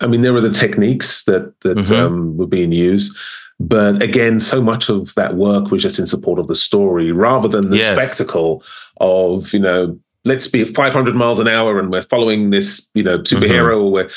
[0.00, 1.94] I mean, there were the techniques that that mm-hmm.
[1.94, 3.16] um, were being used.
[3.58, 7.48] But again, so much of that work was just in support of the story rather
[7.48, 7.96] than the yes.
[7.96, 8.62] spectacle
[8.98, 13.02] of, you know, let's be at 500 miles an hour and we're following this, you
[13.02, 13.84] know, superhero mm-hmm.
[13.84, 14.10] or we're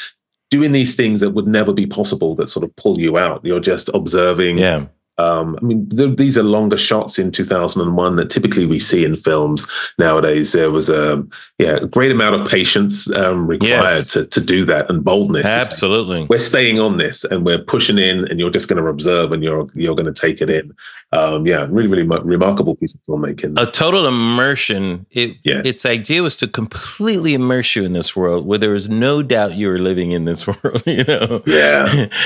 [0.50, 3.46] doing these things that would never be possible that sort of pull you out.
[3.46, 4.58] You're just observing.
[4.58, 4.88] Yeah.
[5.20, 9.18] Um, I mean, th- these are longer shots in 2001 that typically we see in
[9.18, 10.54] films nowadays.
[10.54, 11.26] There was a
[11.58, 14.14] yeah a great amount of patience um, required yes.
[14.14, 15.46] to, to do that and boldness.
[15.46, 18.90] Absolutely, say, we're staying on this and we're pushing in, and you're just going to
[18.90, 20.74] observe and you're you're going to take it in
[21.12, 23.60] um, yeah, really, really remarkable piece of filmmaking.
[23.60, 25.08] A total immersion.
[25.10, 25.66] It, yes.
[25.66, 29.56] Its idea was to completely immerse you in this world where there was no doubt
[29.56, 30.84] you were living in this world.
[30.86, 32.10] You know, yeah.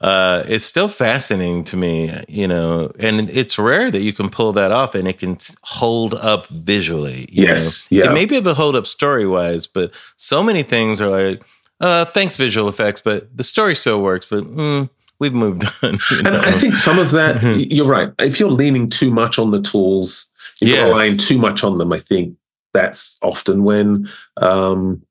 [0.00, 2.12] Uh, it's still fascinating to me.
[2.26, 6.14] You know, and it's rare that you can pull that off and it can hold
[6.14, 7.28] up visually.
[7.30, 7.98] yes, know?
[7.98, 8.10] yeah.
[8.10, 11.42] It may be able to hold up story wise, but so many things are like,
[11.80, 14.26] uh, thanks visual effects, but the story still works.
[14.28, 15.98] But mm, we've moved on.
[16.10, 16.30] You know?
[16.30, 17.70] And I think some of that, mm-hmm.
[17.70, 18.12] you're right.
[18.18, 21.98] If you're leaning too much on the tools, you're relying too much on them, I
[21.98, 22.36] think
[22.72, 24.08] that's often when
[24.38, 25.02] um,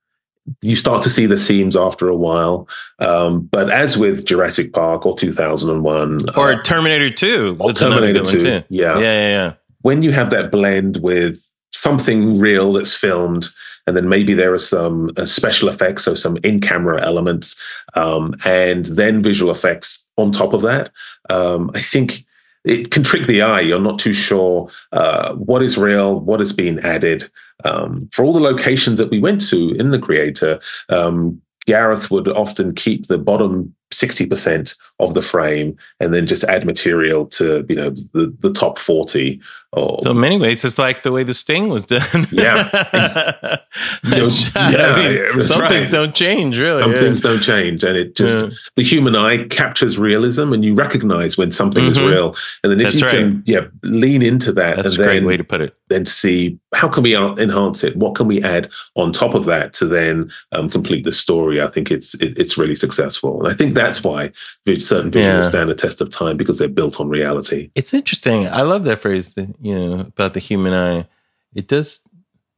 [0.61, 2.67] you start to see the seams after a while.
[2.99, 8.43] Um, but as with Jurassic Park or 2001 or uh, Terminator 2, or Terminator 2,
[8.43, 8.61] yeah.
[8.69, 9.53] yeah, yeah, yeah.
[9.81, 13.47] When you have that blend with something real that's filmed
[13.87, 17.61] and then maybe there are some uh, special effects, so some in-camera elements,
[17.95, 20.91] um, and then visual effects on top of that.
[21.29, 22.25] Um, I think
[22.63, 23.61] it can trick the eye.
[23.61, 27.29] You're not too sure uh, what is real, what is being added.
[27.63, 30.59] Um, for all the locations that we went to in the creator,
[30.89, 36.65] um, Gareth would often keep the bottom 60% of the frame and then just add
[36.65, 39.41] material to you know the, the top 40
[39.73, 42.69] or, so in many ways it's like the way the sting was done yeah
[44.03, 45.69] you know, yeah I mean, some right.
[45.69, 46.99] things don't change really some yeah.
[46.99, 48.51] things don't change and it just yeah.
[48.75, 51.91] the human eye captures realism and you recognize when something mm-hmm.
[51.91, 53.15] is real and then if That's you right.
[53.15, 56.59] can yeah lean into that That's and a great way to put it then see
[56.73, 60.31] how can we enhance it what can we add on top of that to then
[60.51, 64.03] um, complete the story i think it's it, it's really successful and i think that's
[64.03, 64.31] why
[64.79, 67.71] certain visuals stand the test of time because they're built on reality.
[67.75, 68.47] It's interesting.
[68.47, 69.33] I love that phrase.
[69.33, 71.07] That, you know about the human eye.
[71.53, 72.01] It does,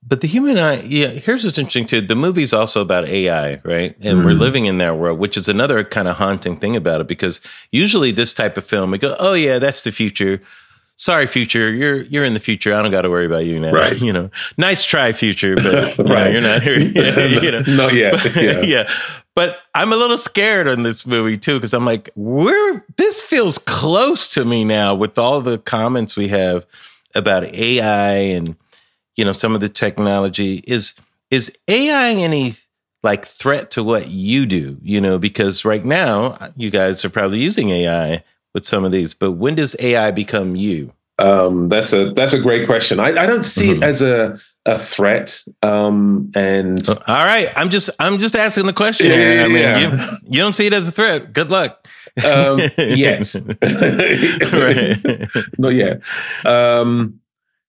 [0.05, 0.81] but the human eye.
[0.81, 1.07] Yeah.
[1.07, 2.01] Here's what's interesting too.
[2.01, 3.95] The movie's also about AI, right?
[4.01, 4.25] And mm.
[4.25, 4.41] we're mm-hmm.
[4.41, 7.41] living in that world, which is another kind of haunting thing about it because
[7.71, 10.41] usually this type of film, we go, "Oh yeah, that's the future."
[10.95, 13.71] sorry future you're you're in the future i don't got to worry about you now
[13.71, 14.29] right you know
[14.59, 15.65] nice try future but
[15.97, 16.25] you right.
[16.25, 16.77] know, you're not here
[17.41, 18.61] you know not yet yeah.
[18.61, 18.89] yeah
[19.35, 23.57] but I'm a little scared on this movie too because I'm like, where this feels
[23.57, 26.65] close to me now with all the comments we have
[27.15, 28.55] about AI and
[29.15, 30.63] you know some of the technology.
[30.67, 30.95] Is
[31.29, 32.55] is AI any
[33.01, 34.77] like threat to what you do?
[34.81, 39.13] You know, because right now you guys are probably using AI with some of these,
[39.13, 40.93] but when does AI become you?
[41.19, 42.99] Um, that's a that's a great question.
[42.99, 43.83] I, I don't see mm-hmm.
[43.83, 45.43] it as a a threat.
[45.61, 49.07] Um, and all right, I'm just I'm just asking the question.
[49.07, 49.79] Yeah, yeah, I mean, yeah.
[49.79, 51.33] You, you, don't see it as a threat.
[51.33, 51.85] Good luck.
[52.23, 53.35] Um, yet,
[55.57, 56.01] not yet.
[56.45, 57.19] Um,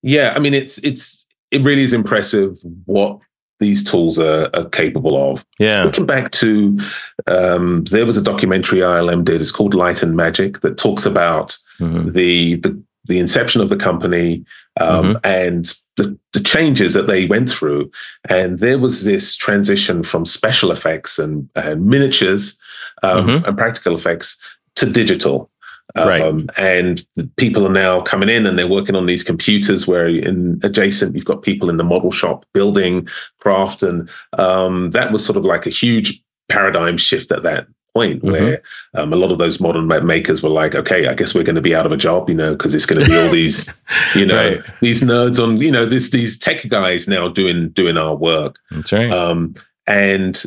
[0.03, 3.18] yeah, I mean, it's it's it really is impressive what
[3.61, 5.47] these tools are, are capable of.
[5.59, 5.84] Yeah.
[5.84, 6.78] Looking back to,
[7.26, 9.40] um, there was a documentary ILM did.
[9.40, 12.12] It's called Light and Magic that talks about mm-hmm.
[12.12, 14.45] the the the inception of the company
[14.80, 15.16] um, mm-hmm.
[15.24, 17.90] and the, the, changes that they went through.
[18.28, 22.58] And there was this transition from special effects and, and miniatures
[23.02, 23.44] um, mm-hmm.
[23.44, 24.40] and practical effects
[24.76, 25.50] to digital.
[25.94, 26.58] Um, right.
[26.58, 27.06] And
[27.36, 31.24] people are now coming in and they're working on these computers where in adjacent, you've
[31.24, 33.06] got people in the model shop building
[33.38, 33.82] craft.
[33.82, 38.32] And um, that was sort of like a huge paradigm shift at that point mm-hmm.
[38.32, 38.62] where
[38.95, 41.62] um, a lot of those model makers were like, okay, I guess we're going to
[41.62, 43.80] be out of a job, you know, because it's going to be all these,
[44.14, 44.61] you know, right.
[44.80, 48.59] these nerds on, you know, this these tech guys now doing doing our work.
[48.70, 49.11] That's right.
[49.11, 49.55] Um,
[49.86, 50.42] and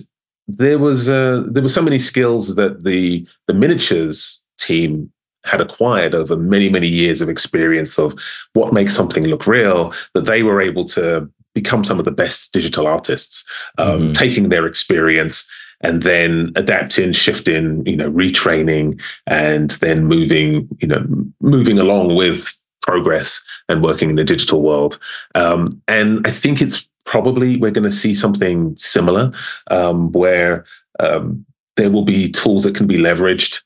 [0.47, 5.11] there was uh, there were so many skills that the the miniatures team
[5.45, 8.13] had acquired over many many years of experience of
[8.53, 12.53] what makes something look real that they were able to become some of the best
[12.53, 14.11] digital artists um, mm-hmm.
[14.11, 15.49] taking their experience
[15.81, 21.05] and then adapting, shifting, you know, retraining, and then moving, you know,
[21.41, 24.99] moving along with progress and working in the digital world.
[25.35, 29.31] Um, and I think it's probably we're going to see something similar
[29.71, 30.65] um, where
[30.99, 33.61] um, there will be tools that can be leveraged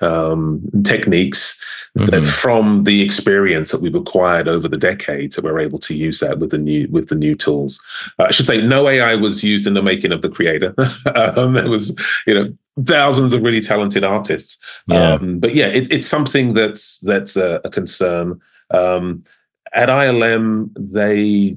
[0.00, 1.62] um, techniques
[1.96, 2.10] mm-hmm.
[2.10, 6.20] that from the experience that we've acquired over the decades that we're able to use
[6.20, 7.82] that with the new with the new tools.
[8.18, 10.74] Uh, I should say no AI was used in the making of the creator.
[11.14, 14.58] um, there was you know thousands of really talented artists.
[14.86, 15.14] Yeah.
[15.14, 18.40] Um, but yeah, it, it's something that's that's a, a concern.
[18.70, 19.24] Um,
[19.72, 21.56] at ILM, they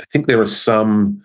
[0.00, 1.22] I think there are some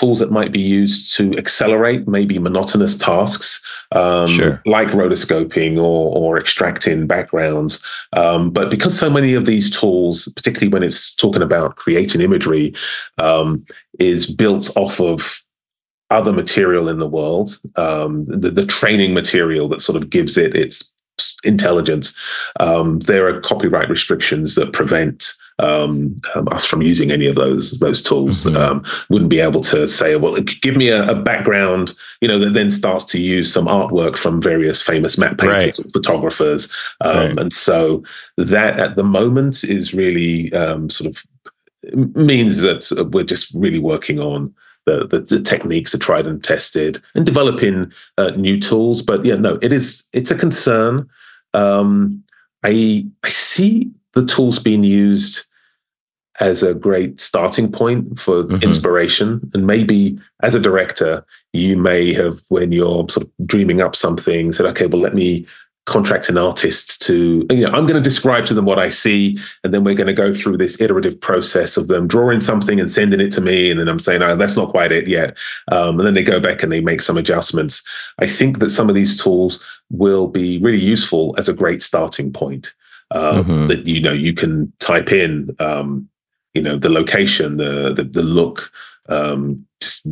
[0.00, 4.62] tools that might be used to accelerate maybe monotonous tasks um, sure.
[4.64, 7.84] like rotoscoping or, or extracting backgrounds.
[8.14, 12.74] Um, but because so many of these tools, particularly when it's talking about creating imagery,
[13.18, 13.64] um,
[13.98, 15.42] is built off of
[16.08, 20.56] other material in the world, um, the, the training material that sort of gives it
[20.56, 20.96] its
[21.44, 22.16] intelligence,
[22.58, 27.78] um, there are copyright restrictions that prevent um, um, us from using any of those
[27.80, 28.44] those tools.
[28.44, 28.56] Mm-hmm.
[28.56, 32.54] Um, wouldn't be able to say, well, give me a, a, background, you know, that
[32.54, 35.92] then starts to use some artwork from various famous matte painters, right.
[35.92, 37.38] photographers, um, right.
[37.38, 38.02] and so
[38.36, 41.24] that at the moment is really um, sort of
[42.16, 44.54] means that we're just really working on.
[44.86, 49.02] The, the, the, techniques are tried and tested and developing uh, new tools.
[49.02, 51.08] But yeah, no, it is it's a concern.
[51.52, 52.24] Um,
[52.64, 55.46] I I see the tools being used
[56.40, 58.62] as a great starting point for mm-hmm.
[58.62, 59.50] inspiration.
[59.54, 64.52] And maybe as a director, you may have, when you're sort of dreaming up something,
[64.52, 65.46] said, okay, well, let me
[65.86, 69.38] contract an artist to, you know, I'm going to describe to them what I see.
[69.64, 72.90] And then we're going to go through this iterative process of them drawing something and
[72.90, 73.70] sending it to me.
[73.70, 75.36] And then I'm saying, oh, that's not quite it yet.
[75.72, 77.82] Um, and then they go back and they make some adjustments.
[78.18, 82.32] I think that some of these tools will be really useful as a great starting
[82.32, 82.72] point.
[83.10, 83.66] uh, mm-hmm.
[83.68, 86.08] that you know you can type in, um,
[86.54, 88.70] you know, the location, the the, the look,
[89.08, 90.06] um, just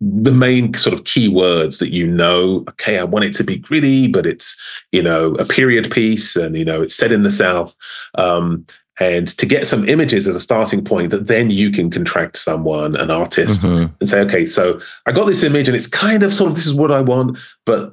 [0.00, 2.64] the main sort of key words that you know.
[2.70, 4.60] Okay, I want it to be gritty, but it's
[4.92, 7.74] you know a period piece, and you know it's set in the south.
[8.16, 8.66] Um,
[9.00, 12.94] and to get some images as a starting point that then you can contract someone
[12.96, 13.92] an artist mm-hmm.
[13.98, 16.66] and say okay so i got this image and it's kind of sort of this
[16.66, 17.36] is what i want
[17.66, 17.92] but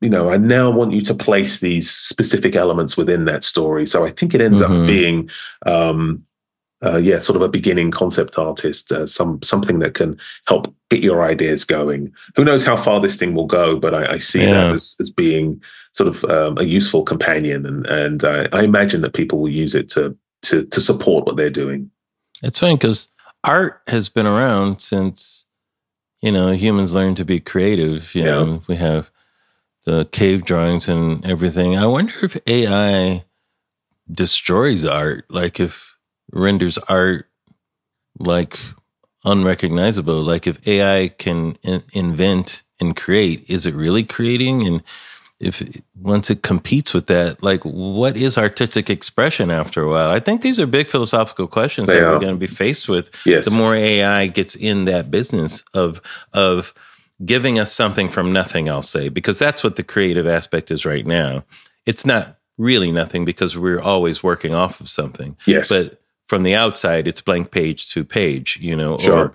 [0.00, 4.04] you know i now want you to place these specific elements within that story so
[4.04, 4.80] i think it ends mm-hmm.
[4.80, 5.30] up being
[5.64, 6.22] um
[6.86, 11.02] uh, yeah sort of a beginning concept artist uh, some something that can help get
[11.02, 14.42] your ideas going who knows how far this thing will go but i, I see
[14.42, 14.52] yeah.
[14.52, 15.60] that as, as being
[15.96, 19.74] sort of um, a useful companion and and I, I imagine that people will use
[19.74, 21.90] it to to to support what they're doing.
[22.42, 23.08] It's funny because
[23.42, 25.46] art has been around since
[26.20, 28.14] you know humans learned to be creative.
[28.14, 28.30] You yeah.
[28.30, 29.10] know, we have
[29.84, 31.76] the cave drawings and everything.
[31.76, 33.24] I wonder if AI
[34.10, 35.95] destroys art, like if
[36.36, 37.28] renders art
[38.18, 38.58] like
[39.24, 40.22] unrecognizable.
[40.22, 44.66] Like if AI can in- invent and create, is it really creating?
[44.66, 44.82] And
[45.38, 45.62] if
[46.00, 50.10] once it competes with that, like what is artistic expression after a while?
[50.10, 52.12] I think these are big philosophical questions they that are.
[52.12, 53.10] we're going to be faced with.
[53.26, 53.44] Yes.
[53.44, 56.00] The more AI gets in that business of
[56.32, 56.72] of
[57.24, 61.06] giving us something from nothing, I'll say, because that's what the creative aspect is right
[61.06, 61.44] now.
[61.86, 65.36] It's not really nothing because we're always working off of something.
[65.46, 65.68] Yes.
[65.68, 69.18] But from the outside, it's blank page to page, you know, sure.
[69.18, 69.32] or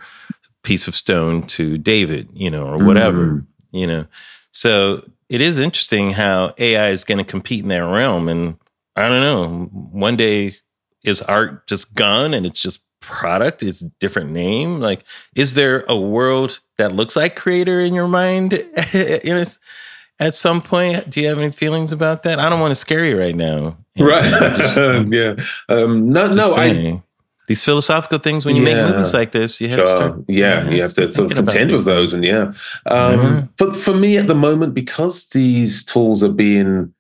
[0.63, 3.45] piece of stone to David, you know, or whatever, mm.
[3.71, 4.05] you know.
[4.51, 8.27] So it is interesting how AI is going to compete in that realm.
[8.27, 8.57] And
[8.95, 10.55] I don't know, one day
[11.03, 14.79] is art just gone and it's just product, it's different name?
[14.79, 15.03] Like,
[15.35, 18.53] is there a world that looks like creator in your mind?
[18.93, 19.43] you know,
[20.19, 22.39] at some point, do you have any feelings about that?
[22.39, 23.77] I don't want to scare you right now.
[23.95, 24.23] You know, right.
[24.57, 25.35] Just, yeah.
[25.69, 26.97] Um, no, no, saying.
[26.97, 27.03] I,
[27.51, 28.85] these philosophical things when you yeah.
[28.85, 29.85] make movies like this you have sure.
[29.85, 32.53] to start yeah, you have to sort of contend with those and yeah
[32.85, 33.45] um mm-hmm.
[33.57, 36.93] but for me at the moment because these tools are being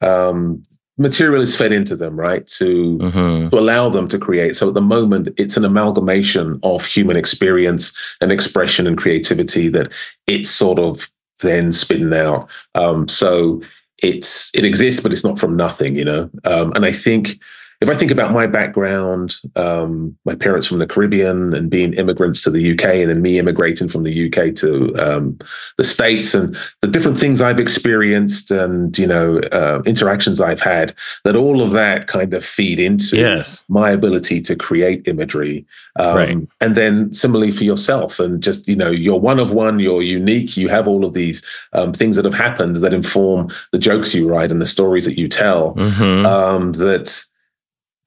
[0.00, 0.62] um
[0.96, 3.48] material is fed into them right to mm-hmm.
[3.48, 7.96] to allow them to create so at the moment it's an amalgamation of human experience
[8.20, 9.90] and expression and creativity that
[10.28, 11.10] it's sort of
[11.42, 13.60] then spitting out um so
[14.02, 16.30] it's it exists but it's not from nothing you know?
[16.44, 17.38] Um and i think
[17.80, 22.42] if I think about my background, um, my parents from the Caribbean and being immigrants
[22.42, 25.38] to the UK, and then me immigrating from the UK to um,
[25.78, 30.94] the States, and the different things I've experienced and you know uh, interactions I've had,
[31.24, 33.64] that all of that kind of feed into yes.
[33.68, 35.64] my ability to create imagery.
[35.96, 36.38] Um, right.
[36.60, 40.54] And then similarly for yourself, and just you know, you're one of one, you're unique.
[40.54, 44.28] You have all of these um, things that have happened that inform the jokes you
[44.28, 45.74] write and the stories that you tell.
[45.76, 46.26] Mm-hmm.
[46.26, 47.29] Um, that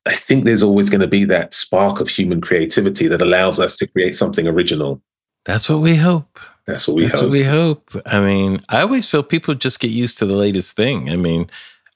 [0.06, 3.78] I think there's always going to be that spark of human creativity that allows us
[3.78, 5.02] to create something original.
[5.46, 6.40] That's what we hope.
[6.66, 7.30] That's what we That's hope.
[7.30, 7.92] what we hope.
[8.06, 11.10] I mean, I always feel people just get used to the latest thing.
[11.10, 11.50] I mean,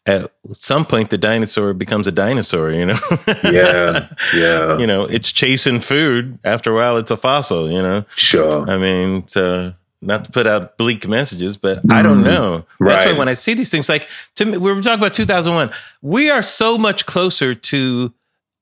[0.06, 2.98] at some point the dinosaur becomes a dinosaur, you know?
[3.44, 4.10] yeah.
[4.34, 4.78] Yeah.
[4.78, 6.40] You know, it's chasing food.
[6.44, 8.06] After a while it's a fossil, you know?
[8.16, 8.70] Sure.
[8.70, 12.26] I mean, so not to put out bleak messages, but I don't mm-hmm.
[12.26, 12.66] know.
[12.80, 12.94] Right.
[12.94, 15.72] That's why when I see these things, like to me, we were talking about 2001.
[16.02, 18.14] We are so much closer to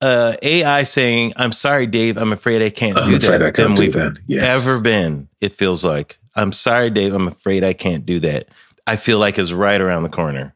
[0.01, 2.17] uh, AI saying, "I'm sorry, Dave.
[2.17, 3.95] I'm afraid I can't I'm do that," I than we've
[4.27, 4.67] yes.
[4.67, 5.29] ever been.
[5.41, 7.13] It feels like, "I'm sorry, Dave.
[7.13, 8.47] I'm afraid I can't do that."
[8.88, 10.55] I feel like is right around the corner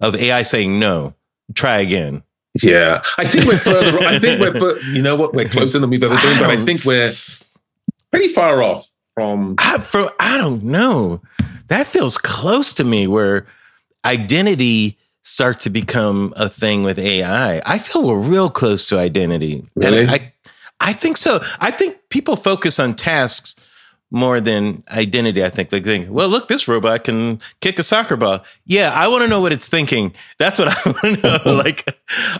[0.00, 1.14] of AI saying, "No,
[1.54, 2.22] try again."
[2.62, 3.98] Yeah, I think we're further.
[4.00, 6.84] I think we're, you know what, we're closer than we've ever been, but I think
[6.84, 7.14] we're
[8.10, 11.22] pretty far off from I, from I don't know.
[11.68, 13.46] That feels close to me where
[14.04, 17.62] identity starts to become a thing with AI.
[17.64, 19.66] I feel we're real close to identity.
[19.76, 20.00] Really?
[20.00, 20.32] And I
[20.80, 21.44] I think so.
[21.60, 23.54] I think people focus on tasks
[24.12, 25.42] more than identity.
[25.42, 28.44] I think they think, well, look, this robot can kick a soccer ball.
[28.66, 30.14] Yeah, I want to know what it's thinking.
[30.38, 31.54] That's what I want to know.
[31.64, 31.88] like,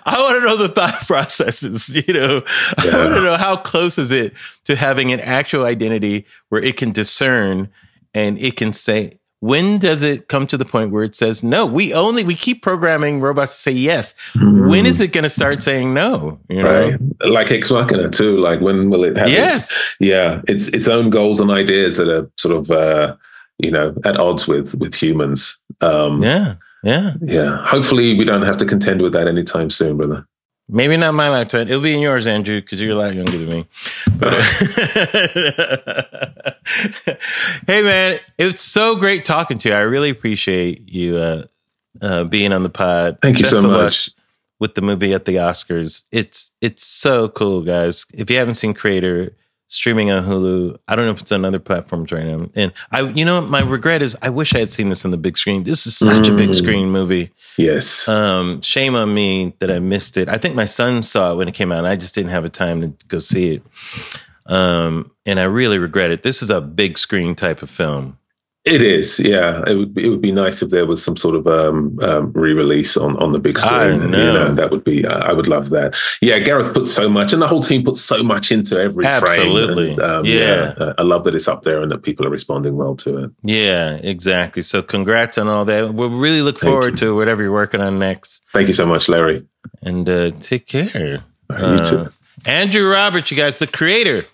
[0.05, 1.97] I want to know the thought processes.
[1.97, 2.43] You know,
[2.85, 2.97] yeah.
[2.97, 6.77] I want to know how close is it to having an actual identity where it
[6.77, 7.71] can discern
[8.13, 11.67] and it can say, when does it come to the point where it says no?
[11.67, 14.15] We only we keep programming robots to say yes.
[14.35, 14.71] Mm.
[14.71, 16.39] When is it going to start saying no?
[16.49, 16.91] You know?
[16.91, 18.37] Right, like Ex Machina too.
[18.37, 19.29] Like when will it have?
[19.29, 23.17] Yes, its, yeah, its its own goals and ideas that are sort of uh,
[23.59, 25.61] you know at odds with with humans.
[25.81, 27.67] Um, yeah, yeah, yeah.
[27.67, 30.25] Hopefully, we don't have to contend with that anytime soon, brother.
[30.75, 31.69] Maybe not my lifetime.
[31.69, 33.67] It'll be in yours, Andrew, because you're a lot younger than me.
[34.19, 34.33] But,
[37.67, 39.75] hey, man, it's so great talking to you.
[39.75, 41.43] I really appreciate you uh,
[42.01, 43.19] uh, being on the pod.
[43.21, 44.09] Thank you Best so much.
[44.61, 46.05] with the movie at the Oscars.
[46.11, 48.07] It's it's so cool, guys.
[48.15, 49.37] If you haven't seen Creator
[49.73, 52.49] streaming on Hulu, I don't know if it's on other platforms right now.
[52.55, 55.17] And I, you know, my regret is I wish I had seen this on the
[55.17, 55.65] big screen.
[55.65, 56.35] This is such mm.
[56.35, 56.55] a big mm.
[56.55, 57.31] screen movie.
[57.57, 58.07] Yes.
[58.07, 60.29] Um, shame on me that I missed it.
[60.29, 61.79] I think my son saw it when it came out.
[61.79, 63.63] And I just didn't have a time to go see it.
[64.47, 66.23] Um, and I really regret it.
[66.23, 68.19] This is a big screen type of film.
[68.65, 69.65] It is, yeah.
[69.67, 72.33] It would be, it would be nice if there was some sort of um, um,
[72.33, 73.73] re-release on, on the big screen.
[73.75, 74.05] I know.
[74.05, 75.05] You know that would be.
[75.05, 75.97] Uh, I would love that.
[76.21, 79.97] Yeah, Gareth put so much, and the whole team put so much into every Absolutely.
[79.97, 80.01] frame.
[80.01, 80.75] Absolutely, um, yeah.
[80.79, 80.93] yeah.
[80.97, 83.31] I love that it's up there and that people are responding well to it.
[83.43, 84.63] Yeah, exactly.
[84.63, 85.93] So, congrats on all that.
[85.93, 88.45] We'll really look forward to whatever you're working on next.
[88.53, 89.45] Thank you so much, Larry.
[89.83, 91.25] And uh, take care.
[91.51, 92.13] Right, you uh, too.
[92.47, 94.25] Andrew Roberts, you guys, the creator.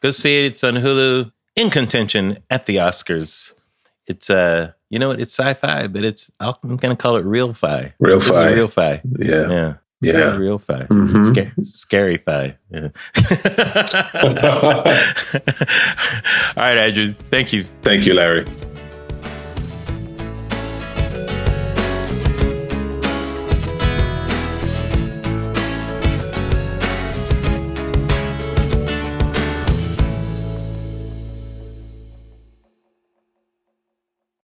[0.00, 0.52] Go see it.
[0.52, 1.32] It's on Hulu.
[1.56, 3.53] In contention at the Oscars
[4.06, 7.92] it's uh you know it's sci-fi but it's i'm gonna call it real fi.
[7.98, 8.52] Real fi.
[8.52, 9.00] real fi.
[9.18, 9.48] Yeah.
[9.48, 9.74] Yeah.
[10.00, 10.82] Yeah, real fi.
[10.82, 11.62] Mm-hmm.
[11.62, 12.58] scary fi.
[12.70, 12.88] Yeah.
[16.56, 17.14] all right andrew.
[17.30, 17.64] Thank you.
[17.82, 18.44] Thank you larry